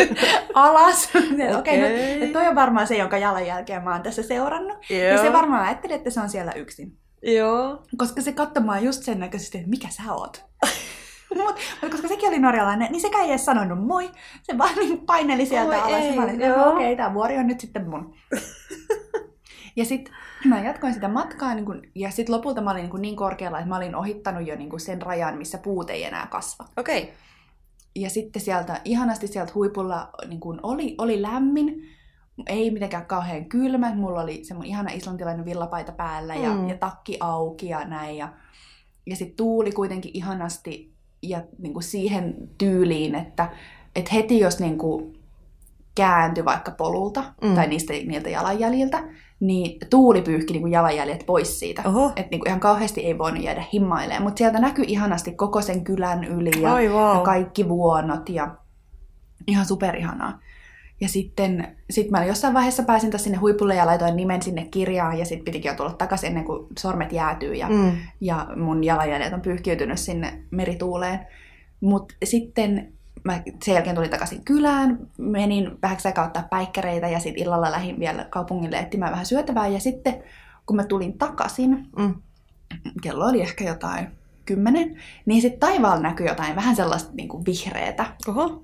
[0.54, 1.10] alas.
[1.16, 1.86] Okei, okay, no,
[2.24, 4.90] että toi on varmaan se, jonka jalanjälkeen mä oon tässä seurannut.
[4.90, 5.00] Joo.
[5.00, 6.98] Ja se varmaan ajatteli, että se on siellä yksin.
[7.22, 7.84] Joo.
[7.97, 10.45] Koska se katsomaan just sen näköisesti, että mikä sä oot.
[11.36, 14.11] Mut, mutta koska sekin oli norjalainen, niin sekä ei edes sanonut moi.
[14.43, 16.01] Se vaan niin paineli sieltä Oi alas.
[16.01, 18.15] Ei, mä olin, okei, okay, tämä vuori on nyt sitten mun.
[19.76, 20.15] ja sitten
[20.45, 23.70] mä jatkoin sitä matkaa, niin kun, ja sitten lopulta mä olin niin, niin korkealla, että
[23.70, 26.65] mä olin ohittanut jo niin sen rajan, missä puut ei enää kasva.
[26.78, 27.01] Okei.
[27.03, 27.15] Okay.
[27.95, 31.89] Ja sitten sieltä, ihanasti sieltä huipulla niin kun oli, oli lämmin,
[32.48, 33.96] ei mitenkään kauhean kylmä.
[33.96, 36.70] Mulla oli semmoinen ihana islantilainen villapaita päällä ja, mm.
[36.70, 38.18] ja takki auki ja näin.
[38.18, 38.30] Ja,
[39.06, 43.50] ja sitten tuuli kuitenkin ihanasti ja niin kuin siihen tyyliin, että,
[43.96, 45.20] että heti jos niin kuin
[45.96, 47.56] kääntyi vaikka polulta mm.
[47.56, 49.04] tai niistä, niiltä jalanjäljiltä,
[49.40, 51.84] niin tuuli pyyhki niin kuin jalanjäljet pois siitä.
[52.16, 54.24] Että niin kuin ihan kauheasti ei voinut jäädä himmailemaan.
[54.24, 57.18] Mutta sieltä näkyi ihanasti koko sen kylän yli ja, Ai, wow.
[57.18, 58.56] ja kaikki vuonot ja
[59.48, 60.40] ihan superihanaa.
[61.02, 65.26] Ja sitten sit mä jossain vaiheessa pääsin sinne huipulle ja laitoin nimen sinne kirjaan ja
[65.26, 67.91] sitten pitikin jo tulla takaisin ennen kuin sormet jäätyy ja, mm.
[68.22, 71.20] ja mun jalanjäljet on pyyhkiytynyt sinne merituuleen.
[71.82, 72.93] Mutta sitten
[73.24, 78.00] mä sen jälkeen tulin takaisin kylään, menin vähäksi aikaa ottaa päikkäreitä ja sitten illalla lähdin
[78.00, 79.68] vielä kaupungille etsimään vähän syötävää.
[79.68, 80.24] Ja sitten
[80.66, 82.16] kun mä tulin takaisin, mm.
[83.02, 84.08] kello oli ehkä jotain
[84.45, 88.06] kymmenen, niin sitten taivaalla näkyi jotain vähän sellaista niin kuin vihreätä.
[88.28, 88.64] Oho.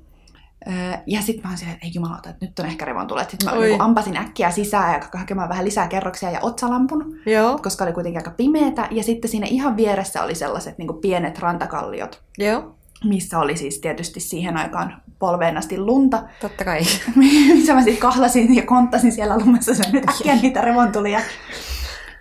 [1.05, 3.29] Ja sitten mä oon silleen, että ei jumalauta, että nyt on ehkä revontulet.
[3.29, 7.57] Sitten mä niin ampasin äkkiä sisään ja hakemaan vähän lisää kerroksia ja otsalampun, Joo.
[7.57, 8.87] koska oli kuitenkin aika pimeätä.
[8.91, 12.21] Ja sitten siinä ihan vieressä oli sellaiset niin pienet rantakalliot.
[12.37, 12.75] Joo.
[13.03, 16.23] Missä oli siis tietysti siihen aikaan polveen asti lunta.
[16.41, 16.81] Totta kai.
[17.15, 21.19] missä mä sitten kahlasin ja konttasin siellä lumessa sen nyt äkkiä niitä revontulia.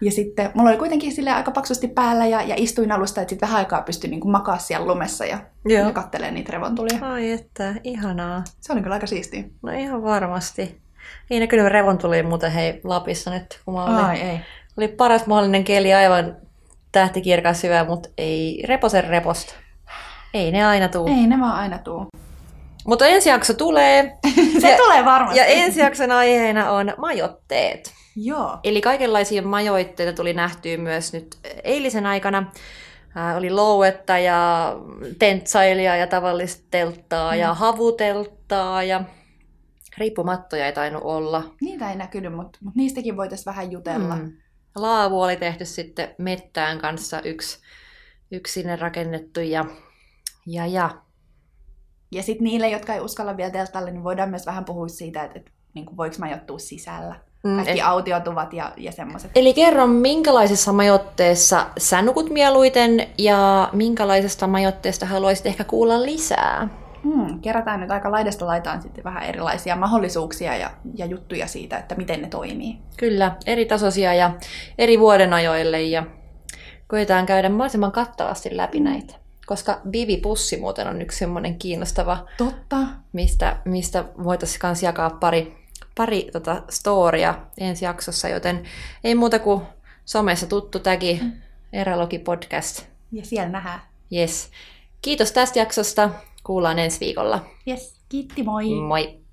[0.01, 3.49] Ja sitten mulla oli kuitenkin sille aika paksusti päällä ja, ja istuin alusta, että sitten
[3.49, 5.39] vähän aikaa pystyi niin makaa siellä lumessa ja,
[5.69, 6.99] ja kattelee niitä revontulia.
[7.03, 8.45] Ai että, ihanaa.
[8.61, 9.45] Se oli kyllä aika siistiä.
[9.63, 10.81] No ihan varmasti.
[11.31, 13.97] Ei näkynyt revontulia muuten hei Lapissa nyt, kun mä olin.
[13.97, 14.41] Ai, ei.
[14.77, 16.37] Oli paras mahdollinen keli aivan
[16.93, 19.55] tähtikirkas hyvä, mutta ei reposen reposta.
[20.35, 21.07] Ei ne aina tuu.
[21.07, 22.07] Ei ne vaan aina tuu.
[22.87, 24.19] Mutta ensi jakso tulee.
[24.61, 25.39] Se ja, tulee varmasti.
[25.39, 27.93] Ja ensi jakson aiheena on majotteet.
[28.17, 28.59] Joo.
[28.65, 32.53] Eli kaikenlaisia majoitteita tuli nähtyä myös nyt eilisen aikana.
[33.17, 34.73] Äh, oli louetta ja
[35.19, 37.39] tentsailia ja tavallista telttaa mm.
[37.39, 39.05] ja havutelttaa ja
[39.99, 41.55] riippumattoja ei tainnut olla.
[41.61, 44.17] Niitä ei näkynyt, mutta, mutta niistäkin voitaisiin vähän jutella.
[44.17, 44.33] Mm.
[44.77, 47.59] Laavu oli tehty sitten mettään kanssa yksi,
[48.31, 49.65] yksi sinne rakennettu ja,
[50.47, 51.03] ja, ja.
[52.13, 55.39] Ja sitten niille, jotka ei uskalla vielä telttalle, niin voidaan myös vähän puhua siitä, että,
[55.39, 57.21] että niin kuin voiko majoittua sisällä.
[57.45, 57.87] Mm, Kaikki et...
[57.87, 59.31] autiotuvat ja, ja semmoiset.
[59.35, 66.69] Eli kerro, minkälaisessa majoitteessa sä nukut mieluiten ja minkälaisesta majoitteesta haluaisit ehkä kuulla lisää?
[67.05, 71.95] Hmm, kerätään nyt aika laidasta laitaan sitten vähän erilaisia mahdollisuuksia ja, ja juttuja siitä, että
[71.95, 72.79] miten ne toimii.
[72.97, 74.31] Kyllä, eri tasoisia ja
[74.79, 76.07] eri vuodenajoille ja
[76.89, 78.85] koetaan käydä mahdollisimman kattavasti läpi mm.
[78.85, 79.15] näitä.
[79.47, 82.77] Koska Bivi-pussi muuten on yksi semmoinen kiinnostava, Totta.
[83.13, 85.64] mistä, mistä voitaisiin jakaa pari
[85.95, 88.65] pari tota, storia ensi jaksossa, joten
[89.05, 89.63] ei muuta kuin
[90.05, 91.21] somessa tuttu tagi,
[91.73, 92.83] Eralogi Podcast.
[93.13, 93.81] Ja siellä nähdään.
[94.13, 94.51] Yes.
[95.03, 96.11] Kiitos tästä jaksosta.
[96.45, 97.47] Kuullaan ensi viikolla.
[97.69, 98.71] Yes, kiitti moi!
[98.75, 99.24] Moi!